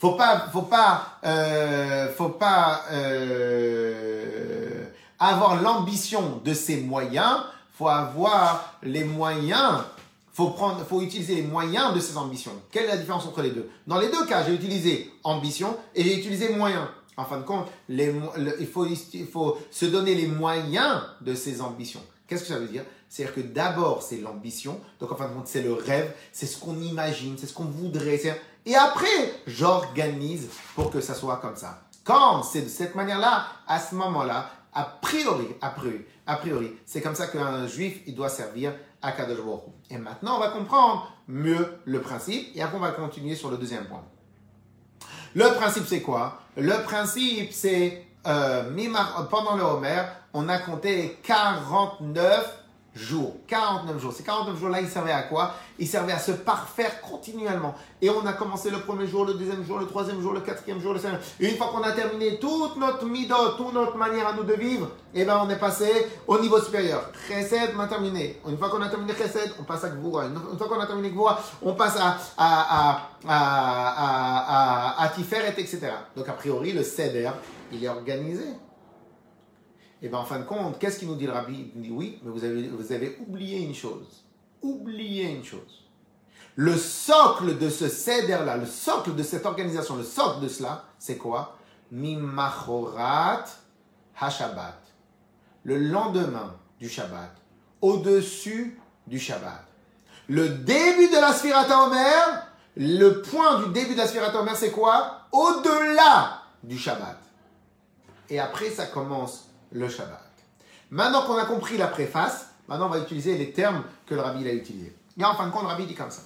[0.00, 1.18] Faut pas, faut pas,
[2.16, 2.84] faut pas
[5.18, 7.42] avoir l'ambition de ses moyens.
[7.76, 9.84] Faut avoir les moyens
[10.38, 12.52] faut prendre, faut utiliser les moyens de ses ambitions.
[12.70, 13.68] Quelle est la différence entre les deux?
[13.88, 16.86] Dans les deux cas, j'ai utilisé ambition et j'ai utilisé moyens.
[17.18, 22.00] En fin de compte, il, faut, se donner les moyens de ses ambitions.
[22.28, 22.84] Qu'est-ce que ça veut dire?
[23.08, 24.80] C'est-à-dire que d'abord, c'est l'ambition.
[25.00, 27.64] Donc, en fin de compte, c'est le rêve, c'est ce qu'on imagine, c'est ce qu'on
[27.64, 28.20] voudrait.
[28.64, 31.82] Et après, j'organise pour que ça soit comme ça.
[32.04, 37.00] Quand c'est de cette manière-là, à ce moment-là, a priori, a priori, a priori, c'est
[37.00, 39.38] comme ça qu'un juif, il doit servir à Kadosh
[39.90, 43.56] Et maintenant, on va comprendre mieux le principe et après, on va continuer sur le
[43.56, 44.04] deuxième point.
[45.34, 46.40] Le principe, c'est quoi?
[46.60, 48.64] Le principe, c'est euh,
[49.30, 50.02] pendant le Homer,
[50.34, 52.57] on a compté 49
[52.98, 53.36] jours.
[53.46, 54.12] 49 jours.
[54.12, 55.54] Ces 49 jours-là, ils servaient à quoi?
[55.78, 57.74] Ils servaient à se parfaire continuellement.
[58.02, 60.80] Et on a commencé le premier jour, le deuxième jour, le troisième jour, le quatrième
[60.80, 61.20] jour, le cinquième.
[61.40, 64.90] Une fois qu'on a terminé toute notre midot, toute notre manière à nous de vivre,
[65.14, 67.10] eh ben on est passé au niveau supérieur.
[67.28, 68.40] Chesed, on a terminé.
[68.48, 70.26] Une fois qu'on a terminé Chesed, on passe à Gvura.
[70.26, 72.90] Une fois qu'on a terminé Gvura, on passe à, à,
[73.26, 75.80] à, à, à, à Tiferet, etc.
[76.16, 77.30] Donc a priori, le Seder,
[77.72, 78.44] il est organisé.
[80.02, 81.72] Et bien en fin de compte, qu'est-ce qu'il nous dit le rabbi?
[81.74, 84.24] Il dit oui, mais vous avez, vous avez oublié une chose.
[84.62, 85.86] Oublié une chose.
[86.54, 91.16] Le socle de ce céder-là, le socle de cette organisation, le socle de cela, c'est
[91.16, 91.56] quoi?
[91.90, 93.44] Mimachorat
[94.20, 94.78] HaShabbat.
[95.64, 97.34] Le lendemain du Shabbat,
[97.80, 99.64] au-dessus du Shabbat.
[100.28, 104.70] Le début de la Sfirata Omer, le point du début de la Sfirata Omer, c'est
[104.70, 105.22] quoi?
[105.32, 107.18] Au-delà du Shabbat.
[108.30, 110.28] Et après, ça commence le Shabbat.
[110.90, 114.48] Maintenant qu'on a compris la préface, maintenant on va utiliser les termes que le rabbi
[114.48, 114.94] a utilisés.
[115.18, 116.22] Et en fin de compte, le rabbi dit comme ça.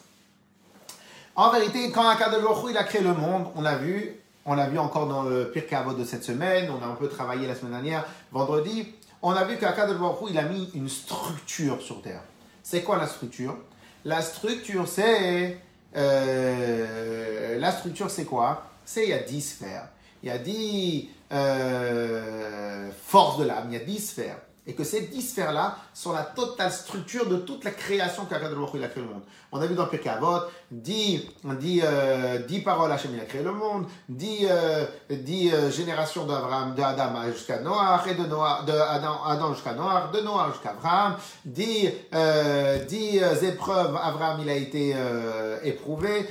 [1.35, 4.79] En vérité, quand Akadosh il a créé le monde, on l'a vu, on l'a vu
[4.79, 7.73] encore dans le Pirkei Avot de cette semaine, on a un peu travaillé la semaine
[7.73, 9.97] dernière, vendredi, on a vu qu'Akadosh
[10.29, 12.23] il a mis une structure sur Terre.
[12.63, 13.57] C'est quoi la structure?
[14.05, 15.59] La structure, c'est
[15.97, 18.67] euh, la structure, c'est quoi?
[18.85, 19.89] C'est il y a 10 sphères.
[20.23, 24.41] Il y a 10 euh, forces de l'âme, il y a 10 sphères.
[24.67, 28.85] Et que ces 10 sphères-là sont la totale structure de toute la création qu'Akadosh Hu
[28.85, 29.23] a créé le monde.
[29.51, 30.39] On a vu dans Pirkei Avot,
[30.71, 35.71] 10, 10, euh, 10 paroles Hachem il a créé le monde, 10, euh, 10 euh,
[35.71, 40.71] générations d'Abraham, d'Adam jusqu'à Noah, et de Noah, de Adam, jusqu'à Noah, de Noah jusqu'à
[40.71, 46.29] Abraham, 10, euh, 10 euh, épreuves, Abraham il a été euh, éprouvé,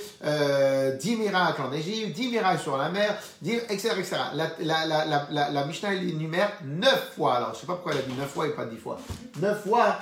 [0.99, 3.89] 10 miracles en Égypte, 10 miracles sur la mer, 10, etc.
[3.97, 4.17] etc.
[4.33, 8.29] La, Mishnah elle énumère 9 fois, alors je sais pas pourquoi elle a dit 9
[8.29, 8.99] fois et pas 10 fois,
[9.41, 9.97] 9 fois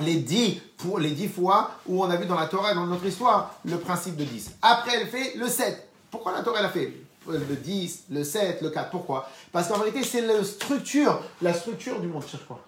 [0.00, 3.04] les dix, pour les dix fois où on a vu dans la Torah dans notre
[3.06, 4.52] histoire le principe de 10.
[4.62, 5.88] Après, elle fait le 7.
[6.10, 6.92] Pourquoi la Torah elle a fait
[7.28, 9.28] le 10, le 7, le 4 Pourquoi?
[9.52, 12.24] Parce qu'en vérité, c'est la structure, la structure du monde.
[12.26, 12.60] Cherche quoi?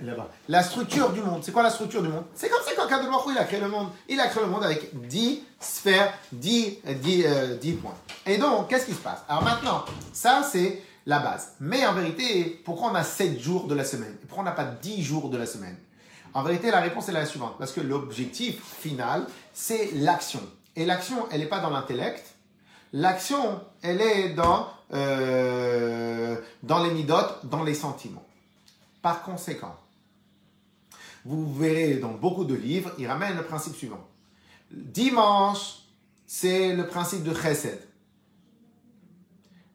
[0.00, 0.28] Là-bas.
[0.48, 1.42] La structure du monde.
[1.42, 2.24] C'est quoi la structure du monde?
[2.34, 3.88] C'est comme ça quand Kadosh Baruch il a créé le monde.
[4.08, 7.94] Il a créé le monde avec 10 sphères, 10, 10, euh, 10 points.
[8.26, 9.24] Et donc, qu'est-ce qui se passe?
[9.28, 11.54] Alors maintenant, ça c'est la base.
[11.60, 14.16] Mais en vérité, pourquoi on a 7 jours de la semaine?
[14.22, 15.76] Et pourquoi on n'a pas 10 jours de la semaine?
[16.34, 17.56] En vérité, la réponse est la suivante.
[17.58, 20.40] Parce que l'objectif final, c'est l'action.
[20.76, 22.34] Et l'action, elle n'est pas dans l'intellect.
[22.92, 28.24] L'action, elle est dans, euh, dans les midotes, dans les sentiments.
[29.02, 29.76] Par conséquent,
[31.24, 34.06] vous verrez dans beaucoup de livres, ils ramènent le principe suivant.
[34.70, 35.80] Dimanche,
[36.26, 37.87] c'est le principe de chesed.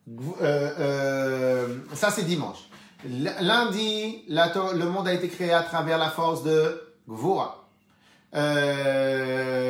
[0.10, 2.68] Euh, euh, ça, c'est dimanche.
[3.06, 7.68] Lundi, le monde a été créé à travers la force de Gvura.
[8.36, 9.64] Euh,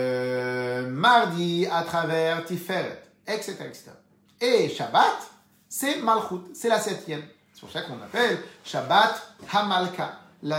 [0.90, 3.92] mardi, à travers Tiferet, etc., etc.
[4.40, 5.32] Et Shabbat,
[5.68, 7.24] c'est Malchut, c'est la septième.
[7.54, 10.20] C'est pour ça qu'on appelle Shabbat Hamalka.
[10.42, 10.58] Le,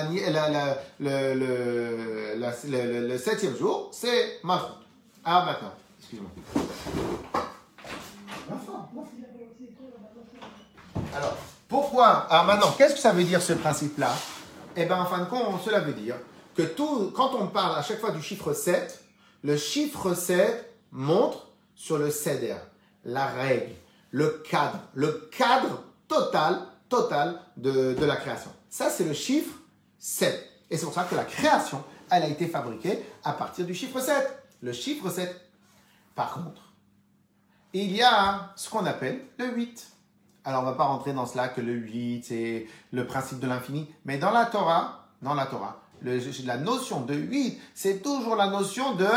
[3.19, 4.67] septième jour, c'est Malchut.
[5.25, 6.31] Ah, maintenant, excuse-moi.
[11.15, 11.37] Alors,
[11.69, 14.13] pourquoi Alors maintenant, qu'est-ce que ça veut dire ce principe-là?
[14.77, 16.17] Eh bien, en fin de compte, cela veut dire
[16.57, 19.01] que tout, quand on parle à chaque fois du chiffre 7,
[19.43, 22.57] le chiffre 7 montre sur le ceder,
[23.05, 23.73] la règle,
[24.11, 28.51] le cadre, le cadre total, total de, de la création.
[28.69, 29.55] Ça, c'est le chiffre
[29.99, 30.51] 7.
[30.71, 34.01] Et c'est pour ça que la création, elle a été fabriquée à partir du chiffre
[34.01, 34.15] 7.
[34.63, 35.41] Le chiffre 7.
[36.15, 36.63] Par contre,
[37.73, 39.94] il y a ce qu'on appelle le 8.
[40.45, 43.89] Alors, on va pas rentrer dans cela que le 8, c'est le principe de l'infini.
[44.05, 48.95] Mais dans la Torah, dans la Torah, la notion de 8, c'est toujours la notion
[48.95, 49.09] de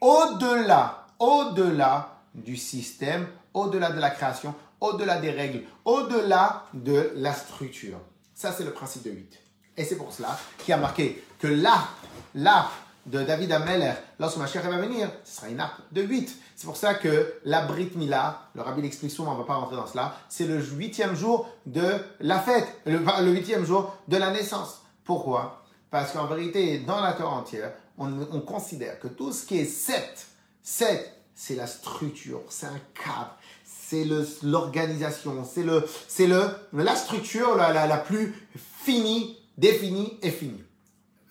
[0.00, 7.98] au-delà, au-delà du système, au-delà de la création, au-delà des règles, au-delà de la structure.
[8.34, 9.38] Ça, c'est le principe de 8.
[9.76, 11.88] Et c'est pour cela qu'il a marqué que l'arc,
[12.34, 12.72] l'arc
[13.06, 16.36] de David Ameller, lorsque ma chère va venir, ce sera une arc de 8.
[16.56, 19.76] C'est pour ça que la Brit Mila, le rabbi l'explique on ne va pas rentrer
[19.76, 22.98] dans cela, c'est le huitième jour de la fête, le,
[23.30, 24.82] huitième jour de la naissance.
[25.04, 25.64] Pourquoi?
[25.90, 29.64] Parce qu'en vérité, dans la Torah entière, on, on, considère que tout ce qui est
[29.64, 30.26] 7,
[30.62, 34.04] 7, c'est la structure, c'est un cadre, c'est
[34.42, 38.34] l'organisation, c'est la structure la plus
[38.82, 40.65] finie, définie et finie.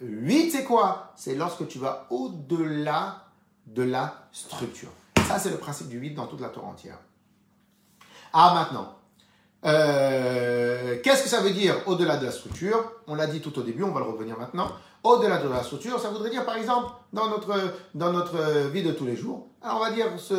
[0.02, 1.14] 8, c'est quoi?
[1.16, 3.24] C'est lorsque tu vas au-delà
[3.66, 4.90] de la structure.
[5.28, 7.00] Ça, c'est le principe du 8 dans toute la Torah entière.
[8.34, 8.96] Ah, maintenant,
[9.66, 12.92] euh, qu'est-ce que ça veut dire au-delà de la structure?
[13.08, 14.68] On l'a dit tout au début, on va le revenir maintenant.
[15.04, 17.54] Au-delà de la structure, ça voudrait dire, par exemple, dans notre,
[17.94, 20.34] dans notre vie de tous les jours, alors on va dire, ce,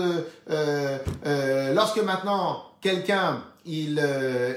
[0.51, 4.01] euh, euh, lorsque maintenant quelqu'un il,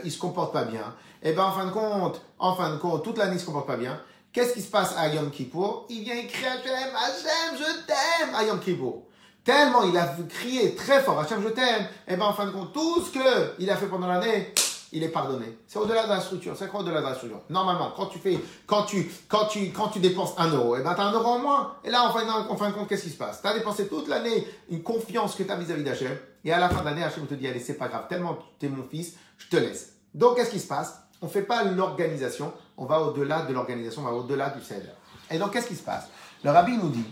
[0.03, 3.03] il se comporte pas bien, et ben en fin de compte, en fin de compte,
[3.03, 3.99] toute l'année il se comporte pas bien.
[4.31, 5.87] Qu'est-ce qui se passe à Yom Kippour?
[5.89, 9.07] Il vient écrire Hachem, Hachem, je t'aime à Yom Kippour.
[9.43, 11.87] Tellement il a crié très fort Hachem, je t'aime.
[12.07, 13.11] Et bien en fin de compte, tout ce
[13.57, 14.53] qu'il a fait pendant l'année,
[14.91, 15.57] il est pardonné.
[15.67, 16.55] C'est au-delà de la structure.
[16.55, 17.41] C'est quoi au-delà de la structure?
[17.49, 20.93] Normalement, quand tu fais, quand tu, quand tu, quand tu dépenses un euro, et ben
[20.93, 21.75] t'as un euro en moins.
[21.83, 23.41] Et là, en fin, en fin de compte, qu'est-ce qui se passe?
[23.41, 26.15] T'as dépensé toute l'année une confiance que t'as vis-à-vis d'Hachem.
[26.45, 28.05] Et à la fin de l'année, Hachem te dit, allez, c'est pas grave.
[28.09, 29.93] Tellement t'es mon fils, je te laisse.
[30.13, 30.99] Donc, qu'est-ce qui se passe?
[31.21, 32.53] On fait pas l'organisation.
[32.79, 34.03] On va au-delà de l'organisation.
[34.03, 34.93] On va au-delà du Seder.
[35.29, 36.07] Et donc, qu'est-ce qui se passe?
[36.45, 37.05] Le rabbi nous dit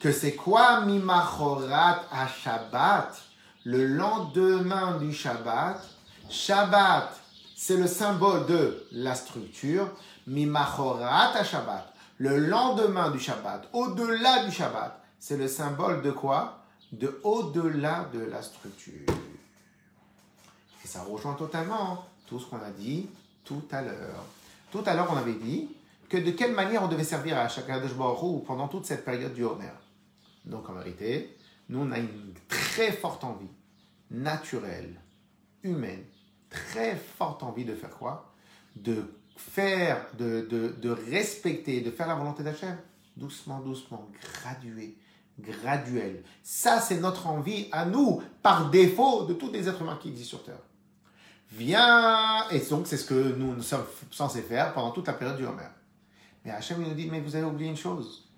[0.00, 3.14] que c'est quoi mimachorat à Shabbat
[3.64, 5.78] Le lendemain du Shabbat.
[6.30, 7.14] Shabbat,
[7.54, 9.90] c'est le symbole de la structure.
[10.26, 16.60] Mimachorat à Shabbat, le lendemain du Shabbat, au-delà du Shabbat, c'est le symbole de quoi?
[16.92, 19.06] De au-delà de la structure.
[20.82, 23.06] Et ça rejoint totalement tout ce qu'on a dit
[23.44, 24.24] tout à l'heure.
[24.74, 25.68] Tout à l'heure, on avait dit
[26.08, 29.44] que de quelle manière on devait servir à Shakadosh Baruch pendant toute cette période du
[29.44, 29.70] Homer.
[30.44, 31.36] Donc en vérité,
[31.68, 33.52] nous on a une très forte envie,
[34.10, 35.00] naturelle,
[35.62, 36.02] humaine,
[36.50, 38.34] très forte envie de faire quoi?
[38.74, 42.76] De faire, de, de, de respecter, de faire la volonté d'Hachem,
[43.16, 44.08] doucement, doucement,
[44.42, 44.96] gradué,
[45.38, 46.24] graduel.
[46.42, 50.38] Ça, c'est notre envie à nous, par défaut de tous les êtres humains qui existent
[50.38, 50.58] sur Terre.
[51.56, 55.46] Viens, et donc c'est ce que nous, sommes censés faire pendant toute la période du
[55.46, 55.68] Homer.
[56.44, 58.28] Mais Hachem nous dit, mais vous avez oublié une chose.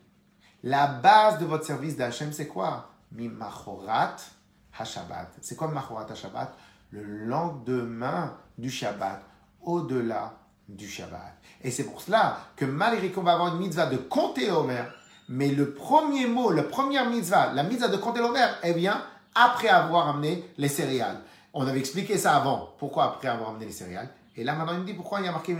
[0.62, 2.90] La base de votre service d'Hachem, c'est quoi?
[3.12, 4.16] Mimachorat
[4.78, 5.30] HaShabbat.
[5.40, 6.54] C'est quoi Machorat HaShabbat?
[6.90, 9.22] Le lendemain du Shabbat,
[9.62, 10.34] au-delà
[10.68, 11.38] du Shabbat.
[11.62, 14.84] Et c'est pour cela que malgré qu'on va avoir une mitzvah de compter Homer,
[15.28, 19.02] mais le premier mot, la première mitzvah, la mitzvah de compter l'Homer, elle vient
[19.34, 21.20] après avoir amené les céréales.
[21.58, 22.74] On avait expliqué ça avant.
[22.78, 25.28] Pourquoi après avoir amené les céréales Et là, maintenant, il me dit pourquoi il y
[25.28, 25.56] a marqué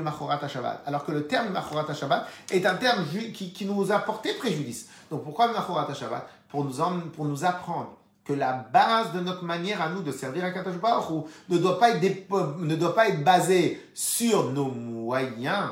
[0.47, 4.34] Shabbat Alors que le terme Mimachorat Shabbat est un terme qui, qui, nous a porté
[4.34, 4.90] préjudice.
[5.11, 6.74] Donc pourquoi Mimachorat Shabbat pour nous,
[7.14, 11.24] pour nous apprendre que la base de notre manière à nous de servir à Baruch
[11.49, 15.70] ne ne doit pas être basée sur nos moyens,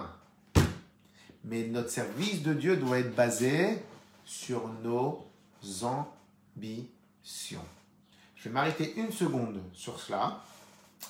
[1.45, 3.85] mais notre service de Dieu doit être basé
[4.25, 5.22] sur nos
[5.83, 7.61] ambitions.
[8.45, 10.42] Je vais m'arrêter une seconde sur cela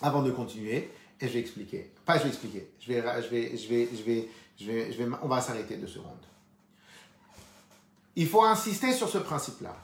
[0.01, 0.89] avant de continuer
[1.21, 1.91] et je vais expliquer.
[2.07, 2.69] Pas je vais expliquer.
[2.81, 4.03] Je vais, je vais, je vais, je
[4.65, 6.25] vais, je vais, on va s'arrêter deux secondes.
[8.15, 9.75] Il faut insister sur ce principe-là.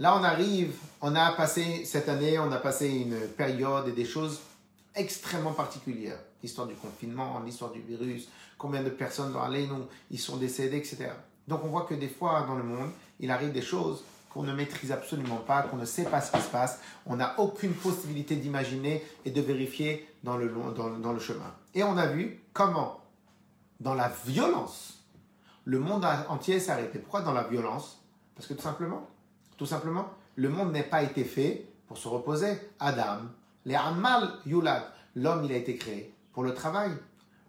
[0.00, 4.04] Là, on arrive, on a passé cette année, on a passé une période et des
[4.04, 4.40] choses
[4.96, 6.18] extrêmement particulières.
[6.42, 8.28] L'histoire du confinement, l'histoire du virus,
[8.58, 11.10] combien de personnes dans aller, nous, ils sont décédés, etc.
[11.46, 12.90] Donc on voit que des fois dans le monde,
[13.20, 14.02] il arrive des choses
[14.38, 17.40] qu'on ne maîtrise absolument pas, qu'on ne sait pas ce qui se passe, on n'a
[17.40, 21.52] aucune possibilité d'imaginer et de vérifier dans le, dans, le chemin.
[21.74, 23.00] Et on a vu comment,
[23.80, 25.02] dans la violence,
[25.64, 27.00] le monde entier s'est arrêté.
[27.00, 28.00] Pourquoi dans la violence?
[28.36, 29.08] Parce que tout simplement,
[29.56, 32.60] tout simplement, le monde n'a pas été fait pour se reposer.
[32.78, 33.22] Adam,
[33.64, 34.34] les Amal
[35.16, 36.92] l'homme il a été créé pour le travail.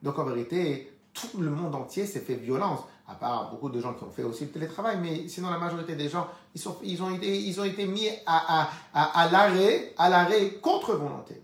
[0.01, 2.79] Donc en vérité, tout le monde entier s'est fait violence
[3.09, 5.95] à part beaucoup de gens qui ont fait aussi le télétravail, mais sinon la majorité
[5.95, 11.41] des gens, ils, ont, été, mis à, à, à, l'arrêt, à l'arrêt contre volonté.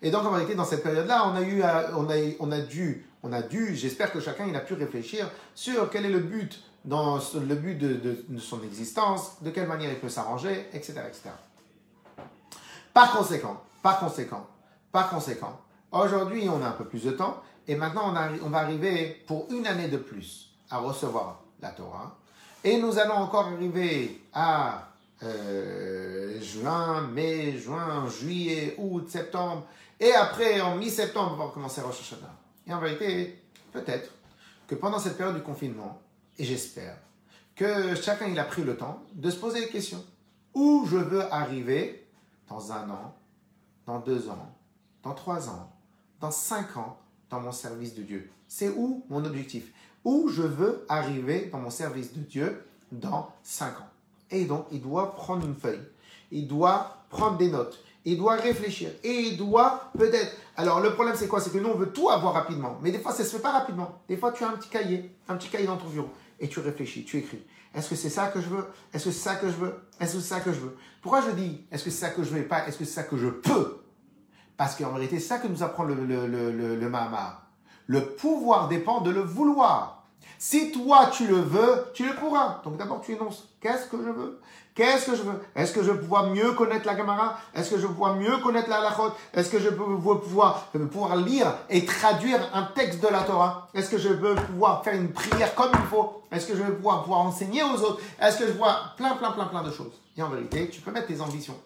[0.00, 1.62] Et donc en réalité, dans cette période-là, on a eu,
[2.38, 6.06] on a, dû, on a dû, j'espère que chacun il a pu réfléchir sur quel
[6.06, 10.68] est le but dans le but de, son existence, de quelle manière il peut s'arranger,
[10.72, 11.30] etc., etc.
[12.94, 14.46] Par conséquent, par conséquent,
[14.92, 15.60] par conséquent,
[15.90, 18.14] aujourd'hui on a un peu plus de temps et maintenant
[18.44, 22.16] on va arriver pour une année de plus à recevoir la Torah.
[22.64, 24.88] Et nous allons encore arriver à
[25.22, 29.66] euh, juin, mai, juin, juillet, août, septembre.
[29.98, 32.34] Et après, en mi-septembre, on va commencer Rosh Hashanah.
[32.66, 33.42] Et en vérité,
[33.72, 34.10] peut-être
[34.66, 36.00] que pendant cette période du confinement,
[36.38, 36.96] et j'espère,
[37.54, 40.04] que chacun il a pris le temps de se poser des questions.
[40.54, 42.06] Où je veux arriver
[42.48, 43.14] dans un an,
[43.86, 44.54] dans deux ans,
[45.02, 45.72] dans trois ans,
[46.20, 46.98] dans cinq ans,
[47.30, 48.30] dans mon service de Dieu?
[48.48, 49.72] C'est où mon objectif?
[50.06, 53.88] Où je veux arriver dans mon service de Dieu dans 5 ans.
[54.30, 55.82] Et donc, il doit prendre une feuille,
[56.30, 60.32] il doit prendre des notes, il doit réfléchir, et il doit peut-être...
[60.56, 61.40] Alors, le problème, c'est quoi?
[61.40, 63.42] C'est que nous, on veut tout avoir rapidement, mais des fois, ça ne se fait
[63.42, 64.00] pas rapidement.
[64.08, 66.60] Des fois, tu as un petit cahier, un petit cahier dans ton bureau, et tu
[66.60, 67.42] réfléchis, tu écris.
[67.74, 68.64] Est-ce que c'est ça que je veux?
[68.94, 69.74] Est-ce que c'est ça que je veux?
[70.00, 70.76] Est-ce que c'est ça que je veux?
[71.02, 72.94] Pourquoi je dis est-ce que c'est ça que je veux et pas est-ce que c'est
[72.94, 73.82] ça que je peux?
[74.56, 76.26] Parce qu'en vérité, c'est ça que nous apprend le, le,
[77.86, 79.95] le, pouvoir dépend de le vouloir.
[80.38, 82.60] Si toi tu le veux, tu le pourras.
[82.64, 84.40] Donc d'abord tu énonces qu'est-ce que je veux?
[84.74, 85.40] Qu'est-ce que je veux?
[85.54, 87.38] Est-ce que je veux pouvoir mieux connaître la Gemara?
[87.54, 89.10] Est-ce que je veux pouvoir mieux connaître la Halachot?
[89.32, 93.68] Est-ce que je veux pouvoir, pouvoir lire et traduire un texte de la Torah?
[93.72, 96.22] Est-ce que je veux pouvoir faire une prière comme il faut?
[96.30, 98.02] Est-ce que je veux pouvoir, pouvoir enseigner aux autres?
[98.20, 99.94] Est-ce que je vois plein, plein, plein, plein de choses?
[100.14, 101.58] Et en vérité, tu peux mettre tes ambitions.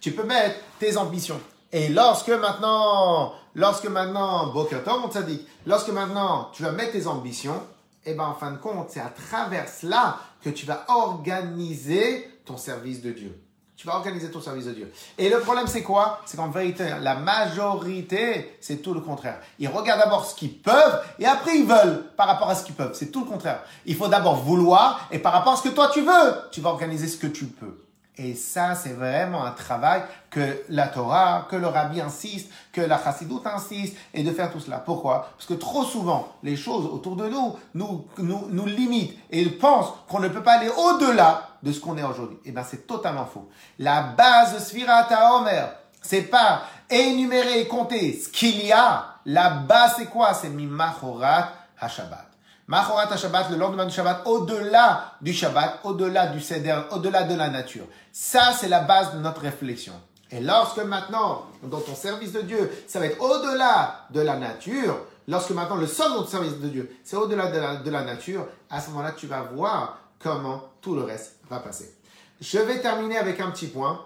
[0.00, 1.40] Tu peux mettre tes ambitions.
[1.72, 7.62] Et lorsque maintenant, lorsque maintenant, Bokertom, on dit, lorsque maintenant tu vas mettre tes ambitions,
[8.06, 12.30] et eh ben en fin de compte, c'est à travers cela que tu vas organiser
[12.44, 13.40] ton service de Dieu.
[13.76, 14.92] Tu vas organiser ton service de Dieu.
[15.18, 16.20] Et le problème, c'est quoi?
[16.26, 19.40] C'est qu'en vérité, la majorité, c'est tout le contraire.
[19.58, 22.74] Ils regardent d'abord ce qu'ils peuvent et après ils veulent par rapport à ce qu'ils
[22.74, 22.94] peuvent.
[22.94, 23.62] C'est tout le contraire.
[23.86, 26.70] Il faut d'abord vouloir et par rapport à ce que toi tu veux, tu vas
[26.70, 27.83] organiser ce que tu peux.
[28.16, 33.02] Et ça, c'est vraiment un travail que la Torah, que le rabbi insiste, que la
[33.02, 34.78] chassidoute insiste, et de faire tout cela.
[34.78, 35.30] Pourquoi?
[35.36, 39.58] Parce que trop souvent, les choses autour de nous nous, nous, nous limitent et ils
[39.58, 42.38] pensent qu'on ne peut pas aller au-delà de ce qu'on est aujourd'hui.
[42.44, 43.48] Eh bien, c'est totalement faux.
[43.80, 49.06] La base de Svirata Omer, c'est pas énumérer et compter ce qu'il y a.
[49.26, 50.34] La base, c'est quoi?
[50.34, 51.48] C'est Mimachorat
[51.80, 52.33] HaShabbat.
[52.66, 57.50] Machorat Shabbat, le lendemain du Shabbat, au-delà du Shabbat, au-delà du Seder, au-delà de la
[57.50, 57.84] nature.
[58.10, 59.92] Ça, c'est la base de notre réflexion.
[60.30, 64.96] Et lorsque maintenant, dans ton service de Dieu, ça va être au-delà de la nature,
[65.28, 68.80] lorsque maintenant le seul de ton service de Dieu, c'est au-delà de la nature, à
[68.80, 71.94] ce moment-là, tu vas voir comment tout le reste va passer.
[72.40, 74.00] Je vais terminer avec un petit point.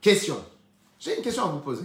[0.00, 0.36] Question.
[0.98, 1.84] J'ai une question à vous poser.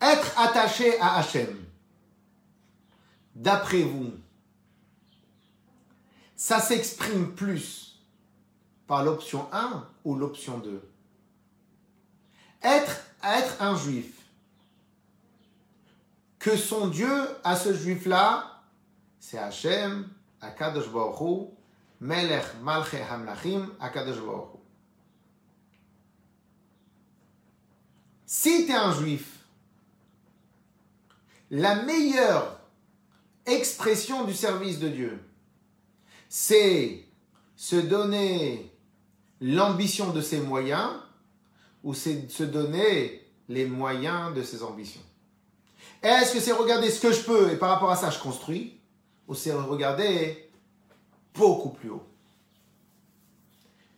[0.00, 1.64] Être attaché à Hachem,
[3.34, 4.12] d'après vous,
[6.36, 8.00] ça s'exprime plus
[8.86, 10.90] par l'option 1 ou l'option 2
[12.62, 14.14] être, être un juif,
[16.38, 18.62] que son Dieu à ce juif-là,
[19.18, 20.08] c'est Hachem,
[20.40, 21.48] Akadosh Baruch
[22.00, 24.58] Melech Malche Hamlachim, Akadosh Baruch
[28.24, 29.39] Si tu es un juif,
[31.50, 32.60] la meilleure
[33.46, 35.20] expression du service de Dieu,
[36.28, 37.04] c'est
[37.56, 38.72] se donner
[39.40, 40.90] l'ambition de ses moyens
[41.82, 45.00] ou c'est se donner les moyens de ses ambitions.
[46.02, 48.78] Est-ce que c'est regarder ce que je peux et par rapport à ça je construis
[49.26, 50.50] ou c'est regarder
[51.34, 52.06] beaucoup plus haut?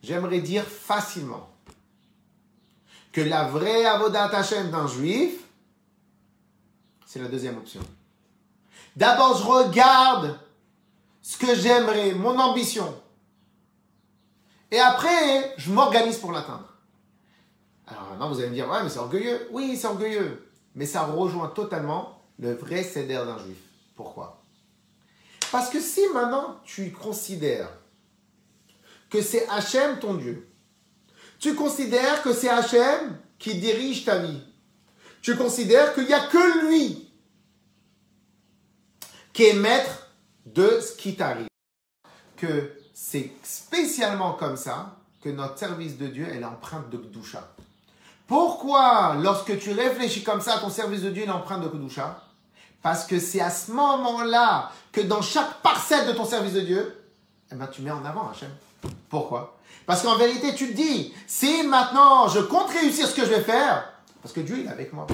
[0.03, 1.49] J'aimerais dire facilement
[3.13, 5.45] que la vraie avodat Hashem d'un juif,
[7.13, 7.83] c'est la deuxième option.
[8.97, 10.41] D'abord, je regarde
[11.21, 13.03] ce que j'aimerais, mon ambition.
[14.71, 16.73] Et après, je m'organise pour l'atteindre.
[17.87, 19.47] Alors maintenant, vous allez me dire, ouais, mais c'est orgueilleux.
[19.51, 20.49] Oui, c'est orgueilleux.
[20.75, 23.59] Mais ça rejoint totalement le vrai céder d'un juif.
[23.95, 24.43] Pourquoi?
[25.51, 27.69] Parce que si maintenant tu considères
[29.11, 30.49] que c'est Hachem ton Dieu,
[31.39, 34.41] tu considères que c'est Hachem qui dirige ta vie,
[35.23, 37.09] tu considères qu'il n'y a que lui
[39.33, 40.09] qui est maître
[40.45, 41.47] de ce qui t'arrive.
[42.37, 47.49] Que c'est spécialement comme ça que notre service de Dieu est empreinte de Kdusha.
[48.27, 52.21] Pourquoi, lorsque tu réfléchis comme ça, ton service de Dieu est empreinte de Kdusha
[52.83, 56.99] Parce que c'est à ce moment-là que dans chaque parcelle de ton service de Dieu,
[57.51, 58.51] eh ben, tu mets en avant Hachem.
[59.09, 59.57] Pourquoi?
[59.87, 63.43] Parce qu'en vérité, tu te dis, si maintenant je compte réussir ce que je vais
[63.43, 63.92] faire,
[64.23, 65.07] parce que Dieu est avec moi.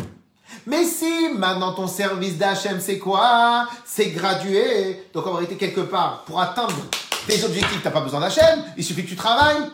[0.67, 3.67] Mais si maintenant ton service d'Hachem, c'est quoi?
[3.85, 5.09] C'est gradué.
[5.13, 6.75] Donc en vérité, quelque part, pour atteindre
[7.27, 9.71] tes objectifs, tu n'as pas besoin d'Hachem, il suffit que tu travailles.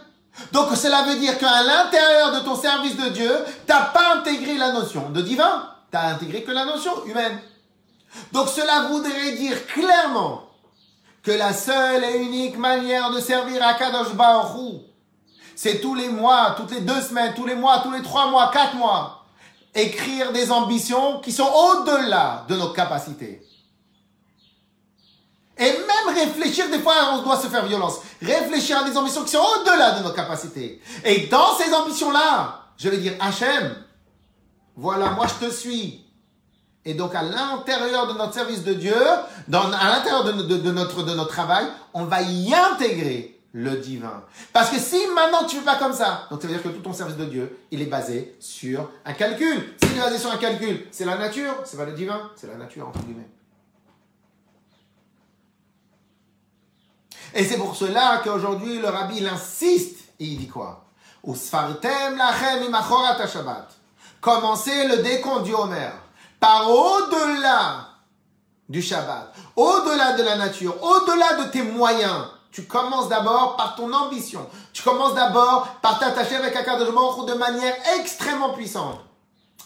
[0.52, 3.30] Donc cela veut dire qu'à l'intérieur de ton service de Dieu,
[3.66, 7.38] tu n'as pas intégré la notion de divin, tu as intégré que la notion humaine.
[8.32, 10.48] Donc cela voudrait dire clairement
[11.22, 14.82] que la seule et unique manière de servir à Kadosh Baruch
[15.56, 18.50] c'est tous les mois, toutes les deux semaines, tous les mois, tous les trois mois,
[18.52, 19.23] quatre mois,
[19.74, 23.42] écrire des ambitions qui sont au-delà de notre capacité.
[25.56, 27.98] Et même réfléchir, des fois, on doit se faire violence.
[28.20, 30.80] Réfléchir à des ambitions qui sont au-delà de nos capacités.
[31.04, 33.76] Et dans ces ambitions-là, je vais dire, Hachem,
[34.76, 36.04] voilà, moi je te suis.
[36.84, 38.96] Et donc, à l'intérieur de notre service de Dieu,
[39.48, 44.24] dans, à l'intérieur de, de, notre, de notre travail, on va y intégrer le divin.
[44.52, 46.68] Parce que si maintenant tu ne fais pas comme ça, donc ça veut dire que
[46.68, 49.74] tout ton service de Dieu, il est basé sur un calcul.
[49.80, 52.56] S'il est basé sur un calcul, c'est la nature, c'est pas le divin, c'est la
[52.56, 53.28] nature, entre guillemets.
[57.32, 60.84] Et c'est pour cela qu'aujourd'hui, le rabbi, il insiste, et il dit quoi?
[64.20, 65.90] Commencez le décompte du Homer
[66.40, 67.88] par au-delà
[68.68, 72.26] du Shabbat, au-delà de la nature, au-delà de tes moyens.
[72.54, 74.48] Tu commences d'abord par ton ambition.
[74.72, 79.00] Tu commences d'abord par t'attacher avec Akadosh Baruch de manière extrêmement puissante.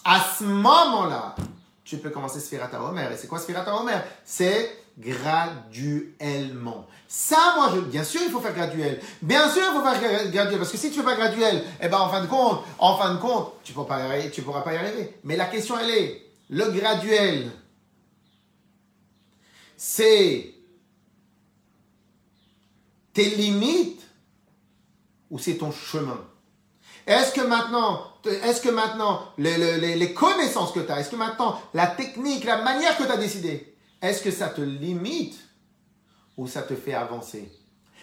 [0.06, 1.36] À ce moment-là,
[1.84, 3.12] tu peux commencer Sphirata Omer.
[3.12, 4.02] Et c'est quoi Sphirata Omer?
[4.24, 6.86] C'est graduellement.
[7.06, 9.02] Ça, moi, bien sûr, il faut faire graduel.
[9.20, 10.56] Bien sûr, il faut faire graduel.
[10.56, 12.96] Parce que si tu ne fais pas graduel, eh ben, en fin de compte, en
[12.96, 15.18] fin de compte, tu ne pourras pas y arriver.
[15.24, 17.52] Mais la question, elle est, le graduel,
[19.76, 20.54] c'est
[23.18, 24.00] tes limites
[25.28, 26.20] ou c'est ton chemin?
[27.04, 31.60] Est-ce que maintenant, est-ce que maintenant, les, les connaissances que tu as, est-ce que maintenant,
[31.74, 35.36] la technique, la manière que tu as décidé, est-ce que ça te limite
[36.36, 37.50] ou ça te fait avancer?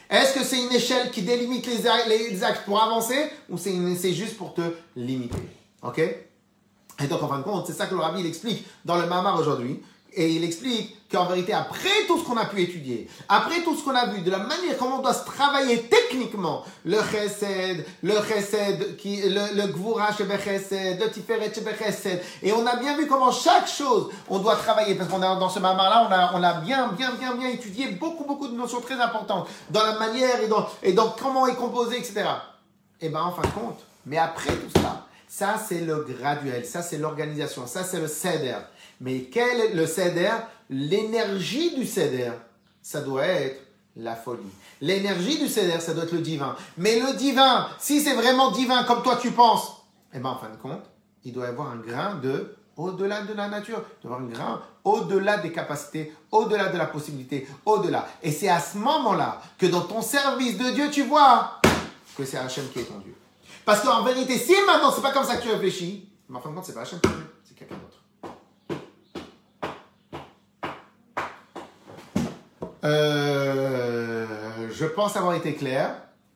[0.09, 1.77] Est-ce que c'est une échelle qui délimite les,
[2.09, 4.63] les pour avancer ou c'est juste pour te
[4.97, 5.47] limiter?
[5.81, 5.99] Ok?
[5.99, 9.07] Et donc en fin de compte, c'est ça que le rabbi il explique dans le
[9.07, 9.81] Mamar aujourd'hui.
[10.17, 13.83] Et il explique qu'en vérité, après tout ce qu'on a pu étudier, après tout ce
[13.83, 18.13] qu'on a vu, de la manière comment on doit se travailler techniquement, le chesed, le
[18.25, 23.29] chesed, qui, le, le gvura chesed, le tiferet chesed, et on a bien vu comment
[23.29, 26.61] chaque chose, on doit travailler, parce qu'on a, dans ce mamar-là, on a, on a
[26.61, 30.47] bien, bien, bien, bien étudié beaucoup, beaucoup de notions très importantes, dans la manière et
[30.47, 32.23] dans, et dans comment est composé, etc.
[33.01, 36.81] Et ben, en fin de compte, mais après tout ça, ça c'est le graduel, ça
[36.81, 38.55] c'est l'organisation, ça c'est le seder.
[39.01, 40.31] Mais quel est le céder
[40.69, 42.31] L'énergie du céder,
[42.81, 43.61] ça doit être
[43.95, 44.41] la folie.
[44.81, 46.55] L'énergie du céder, ça doit être le divin.
[46.77, 50.49] Mais le divin, si c'est vraiment divin comme toi tu penses, eh bien en fin
[50.49, 50.83] de compte,
[51.23, 54.21] il doit y avoir un grain de au-delà de la nature, il doit y avoir
[54.21, 58.07] un grain au-delà des capacités, au-delà de la possibilité, au-delà.
[58.21, 61.59] Et c'est à ce moment-là que dans ton service de Dieu, tu vois
[62.15, 63.15] que c'est Hachem qui est ton Dieu.
[63.65, 66.49] Parce qu'en vérité, si maintenant c'est pas comme ça que tu réfléchis, mais en fin
[66.51, 68.05] de compte, c'est pas Hachem qui est ton Dieu, c'est quelqu'un d'autre.
[72.85, 74.27] Euh,
[74.71, 75.95] je pense avoir été clair.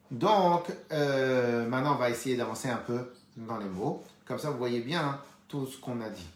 [0.10, 4.04] Donc, euh, maintenant, on va essayer d'avancer un peu dans les mots.
[4.28, 6.28] Comme ça, vous voyez bien tout ce qu'on a dit.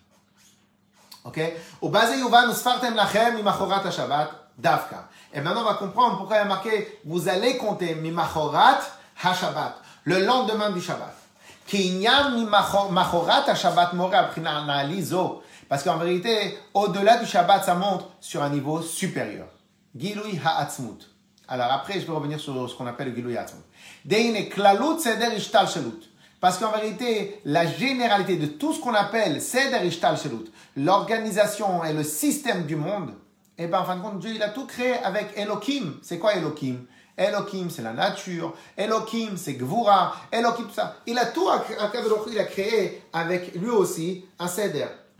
[1.25, 1.37] Ok?
[1.37, 1.55] Et
[5.41, 8.79] maintenant, on va comprendre pourquoi il y a marqué vous allez compter mimachorat
[9.15, 11.15] Shabbat, le lendemain du Shabbat.
[15.69, 19.47] Parce qu'en vérité, au-delà du Shabbat, ça monte sur un niveau supérieur.
[19.95, 21.09] Gilui ha'atzmut.
[21.47, 23.63] Alors après, je vais revenir sur ce qu'on appelle le Gilui ha'atzmut.
[24.05, 26.09] Deine klalut seder ishtal shalut.
[26.39, 31.93] Parce qu'en vérité, la généralité de tout ce qu'on appelle seder ishtal shalut, l'organisation et
[31.93, 33.13] le système du monde,
[33.57, 35.99] eh bien, en fin de compte, Dieu, il a tout créé avec Elohim.
[36.01, 36.85] C'est quoi Elohim?
[37.15, 38.55] Elohim, c'est la nature.
[38.75, 40.15] Elohim, c'est Gvura.
[40.31, 40.95] Elohim, tout ça.
[41.05, 41.47] Il a tout,
[42.31, 44.87] il a créé avec lui aussi un seder.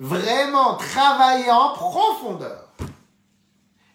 [0.00, 2.68] vraiment travailler en profondeur,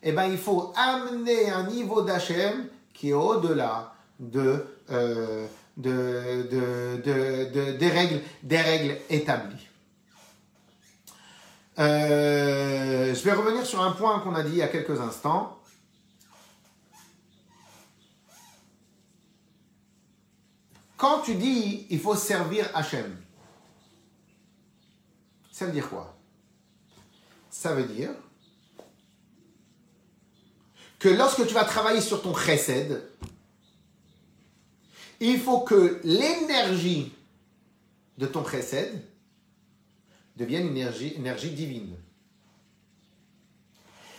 [0.03, 7.01] eh ben, il faut amener un niveau d'Hachem qui est au-delà de, euh, de, de,
[7.01, 9.67] de, des, règles, des règles établies.
[11.79, 15.59] Euh, je vais revenir sur un point qu'on a dit il y a quelques instants.
[20.95, 23.17] Quand tu dis il faut servir Hachem,
[25.55, 26.13] ça veut dire quoi?
[27.49, 28.09] Ça veut dire
[30.99, 33.01] que lorsque tu vas travailler sur ton chesed,
[35.21, 37.13] il faut que l'énergie
[38.17, 39.01] de ton chesed
[40.35, 41.95] devienne une énergie, divine.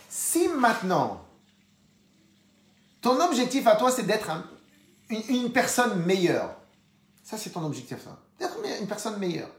[0.09, 1.23] Si maintenant,
[2.99, 4.31] ton objectif à toi, c'est d'être
[5.11, 6.57] une, personne meilleure,
[7.23, 8.07] ça c'est ton objectif,
[8.39, 9.51] d'être une personne meilleure.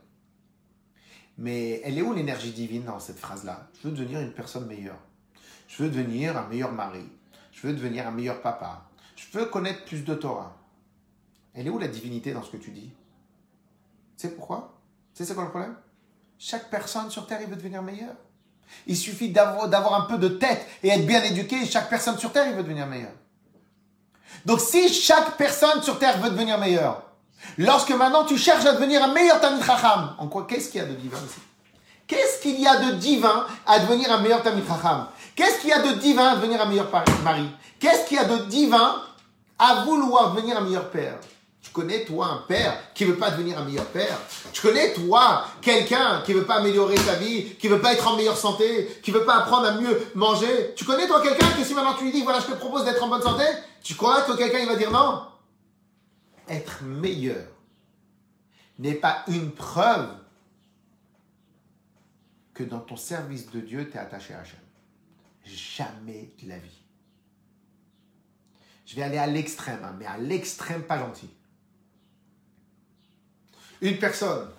[1.38, 3.68] Mais elle est où l'énergie divine dans cette phrase-là?
[3.80, 4.98] Je veux devenir une personne meilleure.
[5.68, 7.04] Je veux devenir un meilleur mari.
[7.52, 8.88] Je veux devenir un meilleur papa.
[9.14, 10.56] Je veux connaître plus de Torah.
[11.54, 12.92] Elle est où la divinité dans ce que tu dis?
[14.16, 14.80] C'est pourquoi?
[15.14, 15.76] C'est quoi le problème?
[16.38, 18.14] Chaque personne sur Terre, il veut devenir meilleur.
[18.86, 21.64] Il suffit d'avoir un peu de tête et être bien éduqué.
[21.66, 23.12] Chaque personne sur Terre, il veut devenir meilleur.
[24.44, 27.07] Donc si chaque personne sur Terre veut devenir meilleur,
[27.56, 30.84] Lorsque maintenant tu cherches à devenir un meilleur Tamid Chacham, en quoi qu'est-ce qu'il y
[30.84, 31.40] a de divin ici
[32.06, 35.72] Qu'est-ce qu'il y a de divin à devenir un meilleur Tamid Chacham Qu'est-ce qu'il y
[35.72, 36.90] a de divin à devenir un meilleur
[37.22, 39.02] mari Qu'est-ce qu'il y a de divin
[39.58, 41.14] à vouloir devenir un meilleur père
[41.68, 44.18] tu connais, toi, un père qui veut pas devenir un meilleur père.
[44.52, 48.16] Tu connais, toi, quelqu'un qui veut pas améliorer sa vie, qui veut pas être en
[48.16, 50.72] meilleure santé, qui veut pas apprendre à mieux manger.
[50.76, 53.02] Tu connais, toi, quelqu'un que si maintenant tu lui dis, voilà, je te propose d'être
[53.02, 53.44] en bonne santé,
[53.82, 55.20] tu crois que quelqu'un, il va dire non
[56.48, 57.46] être meilleur
[58.78, 60.08] n'est pas une preuve
[62.54, 64.60] que dans ton service de Dieu, tu es attaché à Hachem.
[65.44, 66.82] Jamais de la vie.
[68.84, 71.30] Je vais aller à l'extrême, hein, mais à l'extrême pas gentil.
[73.80, 74.50] Une personne,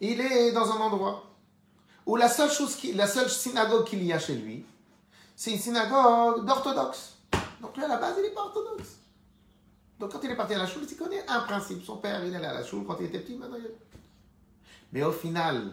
[0.00, 1.34] il est dans un endroit
[2.04, 2.50] où la seule,
[3.30, 4.66] synagogue qu'il y a chez lui,
[5.34, 7.16] c'est une synagogue d'orthodoxe.
[7.60, 8.93] Donc lui, à la base, il n'est pas orthodoxe.
[9.98, 11.82] Donc quand il est parti à la choule, il connaît un principe.
[11.84, 13.58] Son père, il allait à la choule quand il était petit, maintenant.
[14.92, 15.72] Mais au final,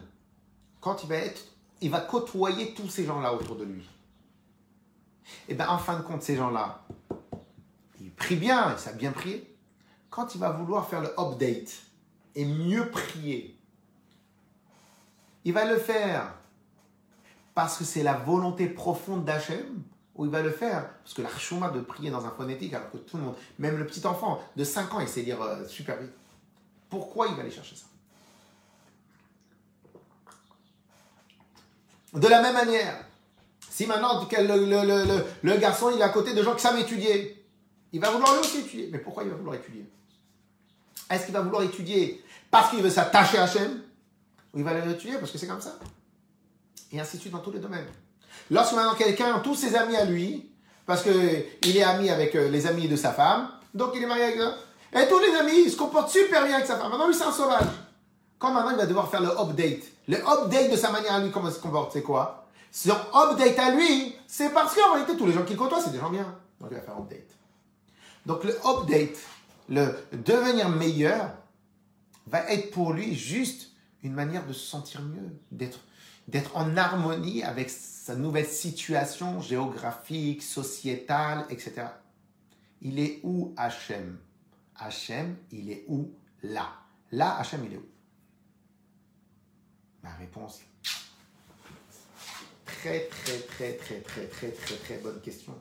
[0.79, 1.41] quand il va être
[1.81, 3.83] il va côtoyer tous ces gens-là autour de lui.
[5.49, 6.85] Et bien, en fin de compte, ces gens-là,
[7.99, 9.57] ils prient bien, ils savent bien prier.
[10.09, 11.73] Quand il va vouloir faire le update
[12.35, 13.57] et mieux prier,
[15.43, 16.35] il va le faire
[17.55, 19.81] parce que c'est la volonté profonde d'Hachem
[20.25, 23.17] il va le faire parce que l'archouma de prier dans un phonétique alors que tout
[23.17, 26.11] le monde, même le petit enfant de 5 ans, il sait dire euh, super vite.
[26.89, 27.85] Pourquoi il va aller chercher ça?
[32.13, 33.05] De la même manière,
[33.69, 37.45] si maintenant le, garçon il est à côté de gens qui savent étudier,
[37.93, 38.89] il va vouloir lui aussi étudier.
[38.91, 39.85] Mais pourquoi il va vouloir étudier?
[41.09, 43.81] Est-ce qu'il va vouloir étudier parce qu'il veut s'attacher à Hachem?
[44.53, 45.79] Ou il va aller étudier parce que c'est comme ça?
[46.91, 47.87] Et ainsi de suite dans tous les domaines.
[48.51, 50.51] Lorsque maintenant quelqu'un, tous ses amis à lui,
[50.85, 54.25] parce qu'il est ami avec euh, les amis de sa femme, donc il est marié
[54.25, 54.53] avec eux,
[54.93, 56.89] et tous les amis, ils se comportent super bien avec sa femme.
[56.89, 57.63] Maintenant, lui, c'est un sauvage.
[58.37, 59.83] Quand maintenant, il va devoir faire le update.
[60.09, 62.45] Le update de sa manière à lui, comment il se comporte, c'est quoi?
[62.71, 65.99] Son update à lui, c'est parce qu'en réalité, tous les gens qu'il côtoie, c'est des
[65.99, 66.35] gens bien.
[66.59, 67.29] Donc, il va faire update.
[68.25, 69.17] Donc, le update,
[69.69, 71.31] le devenir meilleur,
[72.27, 73.69] va être pour lui juste
[74.03, 75.39] une manière de se sentir mieux,
[76.27, 77.69] d'être en harmonie avec
[78.01, 81.83] sa nouvelle situation géographique, sociétale, etc.
[82.81, 84.17] Il est où Hachem?
[84.75, 86.11] Hachem, il est où?
[86.41, 86.73] Là.
[87.11, 87.85] Là, Hachem, il est où?
[90.01, 90.61] Ma réponse,
[92.65, 95.53] très, très, très, très, très, très, très, très bonne question.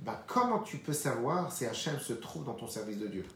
[0.00, 3.26] Bah, comment tu peux savoir si Hachem se trouve dans ton service de Dieu?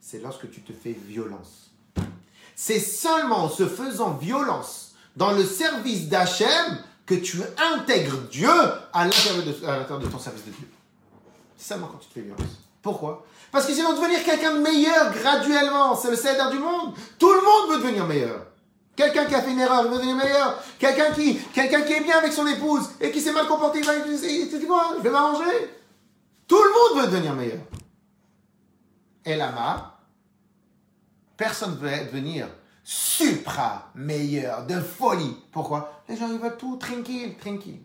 [0.00, 1.74] C'est lorsque tu te fais violence.
[2.56, 4.83] C'est seulement en se faisant violence
[5.16, 7.40] dans le service d'Hachem que tu
[7.74, 8.48] intègres Dieu
[8.92, 9.44] à l'intérieur
[10.00, 10.68] de, ton service de Dieu.
[11.56, 12.58] Seulement quand tu te fais violence.
[12.82, 13.26] Pourquoi?
[13.50, 16.94] Parce que sinon, devenir quelqu'un de meilleur graduellement, c'est le cédère du monde.
[17.18, 18.46] Tout le monde veut devenir meilleur.
[18.96, 20.62] Quelqu'un qui a fait une erreur, veut devenir meilleur.
[20.78, 23.84] Quelqu'un qui, quelqu'un qui est bien avec son épouse et qui s'est mal comporté, il
[23.84, 24.94] va dire quoi?
[24.98, 25.70] Je vais m'arranger.
[26.46, 27.60] Tout le monde veut devenir meilleur.
[29.24, 29.98] Et là-bas,
[31.36, 32.48] personne ne veut devenir
[32.84, 35.36] supra meilleur, de folie.
[35.50, 36.02] Pourquoi?
[36.08, 37.80] Les gens, ils veulent tout tranquille, tranquille.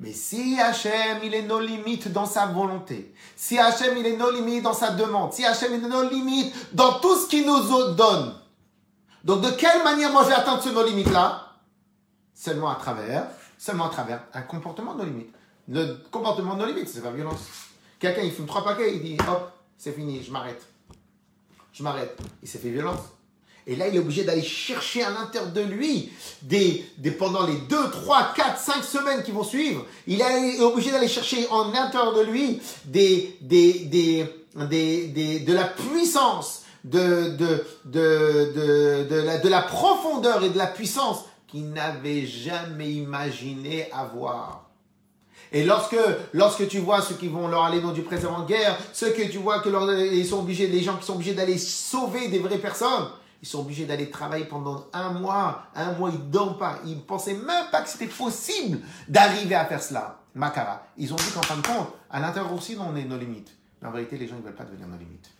[0.00, 4.30] Mais si Hachem, il est nos limites dans sa volonté, si Hachem, il est nos
[4.30, 7.94] limites dans sa demande, si Hachem, il est nos limites dans tout ce qu'il nous
[7.94, 8.34] donne,
[9.22, 11.52] donc de quelle manière moi je vais atteindre ce nos limites-là?
[12.34, 15.34] Seulement à travers, seulement à travers un comportement de nos limites.
[15.68, 17.40] Le comportement de nos limites, c'est la violence.
[17.98, 20.66] Quelqu'un, il fume trois paquets, il dit, hop, c'est fini, je m'arrête.
[21.72, 22.18] Je m'arrête.
[22.42, 23.00] Il s'est fait violence.
[23.66, 26.12] Et là, il est obligé d'aller chercher à l'intérieur de lui,
[27.18, 31.48] pendant les 2, 3, 4, 5 semaines qui vont suivre, il est obligé d'aller chercher
[31.48, 33.42] en l'intérieur de lui de
[35.52, 37.48] la puissance, de
[39.48, 44.68] la profondeur et de la puissance qu'il n'avait jamais imaginé avoir.
[45.52, 45.96] Et lorsque,
[46.32, 49.22] lorsque tu vois ceux qui vont leur aller dans du présent en guerre, ceux que
[49.22, 49.68] tu vois que
[50.12, 53.08] ils sont obligés, les gens qui sont obligés d'aller sauver des vraies personnes,
[53.44, 55.66] ils sont obligés d'aller travailler pendant un mois.
[55.74, 56.78] Un mois, ils ne dorment pas.
[56.86, 60.20] Ils ne pensaient même pas que c'était possible d'arriver à faire cela.
[60.34, 60.86] Makara.
[60.96, 63.54] Ils ont dit qu'en fin de compte, à l'intérieur aussi, on est nos limites.
[63.82, 65.30] Mais en vérité, les gens ne veulent pas devenir nos limites.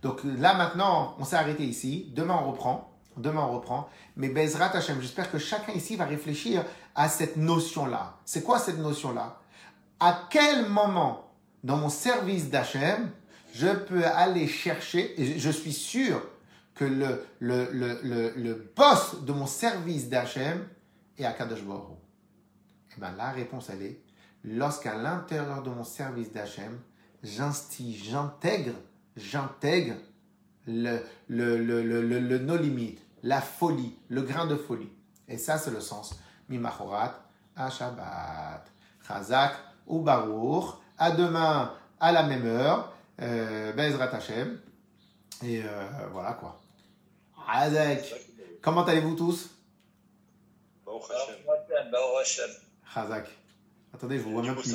[0.00, 2.10] Donc là, maintenant, on s'est arrêté ici.
[2.16, 2.90] Demain, on reprend.
[3.18, 3.90] Demain, on reprend.
[4.16, 6.64] Mais Bezrat Hashem, j'espère que chacun ici va réfléchir
[6.94, 8.14] à cette notion-là.
[8.24, 9.40] C'est quoi cette notion-là?
[10.00, 11.32] À quel moment,
[11.62, 13.10] dans mon service d'Hachem,
[13.52, 16.22] je peux aller chercher, et je suis sûr
[16.76, 20.68] que le, le, le, le, boss de mon service d'Hachem
[21.16, 21.96] est à Kadosh Baruch
[22.96, 24.00] Eh bien, la réponse, elle est,
[24.44, 26.78] lorsqu'à l'intérieur de mon service d'Hachem,
[27.22, 28.74] j'intègre,
[29.16, 29.94] j'intègre
[30.66, 34.92] le, le, le, le, le, no limit, la folie, le grain de folie.
[35.28, 36.14] Et ça, c'est le sens.
[36.50, 37.14] Mimachorat,
[37.56, 38.70] à Shabbat,
[39.08, 39.54] Chazak
[39.86, 40.74] ou Baruch.
[40.98, 42.92] À demain, à la même heure.
[43.20, 44.58] Euh, Bezrat Hashem.
[45.42, 46.58] Et euh, voilà quoi.
[47.48, 48.14] Hazek.
[48.60, 49.50] Comment allez-vous tous?
[52.94, 53.28] Hazak.
[53.94, 54.74] Attendez, je vous vois même plus.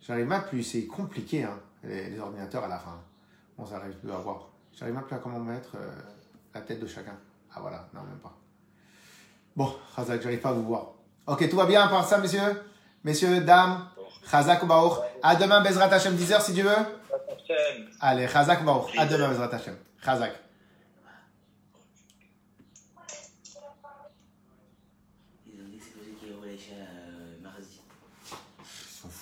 [0.00, 3.00] J'arrive même plus, c'est compliqué, hein, les, ordinateurs à la fin.
[3.58, 4.48] On s'arrive plus à voir.
[4.72, 5.90] J'arrive même plus à comment mettre euh,
[6.54, 7.16] la tête de chacun.
[7.54, 8.36] Ah voilà, non, même pas.
[9.56, 10.92] Bon, Hazak, j'arrive pas à vous voir.
[11.26, 12.62] Ok, tout va bien par ça, messieurs?
[13.02, 13.88] Messieurs, dames
[14.30, 15.04] Chazak ou Baour.
[15.22, 16.76] À demain, Bezrat Hashem, 10h si tu veux.
[18.00, 18.90] Allez, Chazak ou Baour.
[18.96, 19.76] À demain, Bezrat Hashem.
[20.04, 20.32] Chazak.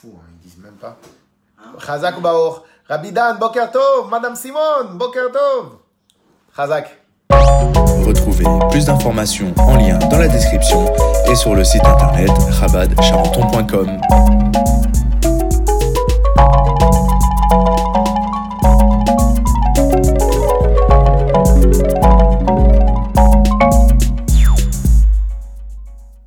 [0.06, 0.96] Hein, ils disent même pas.
[1.84, 2.64] Chazak ou Baor.
[2.88, 5.78] Rabidan, Boker Tov, Madame Simone, Boker Tov.
[6.56, 7.00] Chazak.
[8.06, 10.86] Retrouvez Retrouvez plus d'informations en lien dans la description
[11.30, 14.00] et sur le site internet rabadcharenton.com.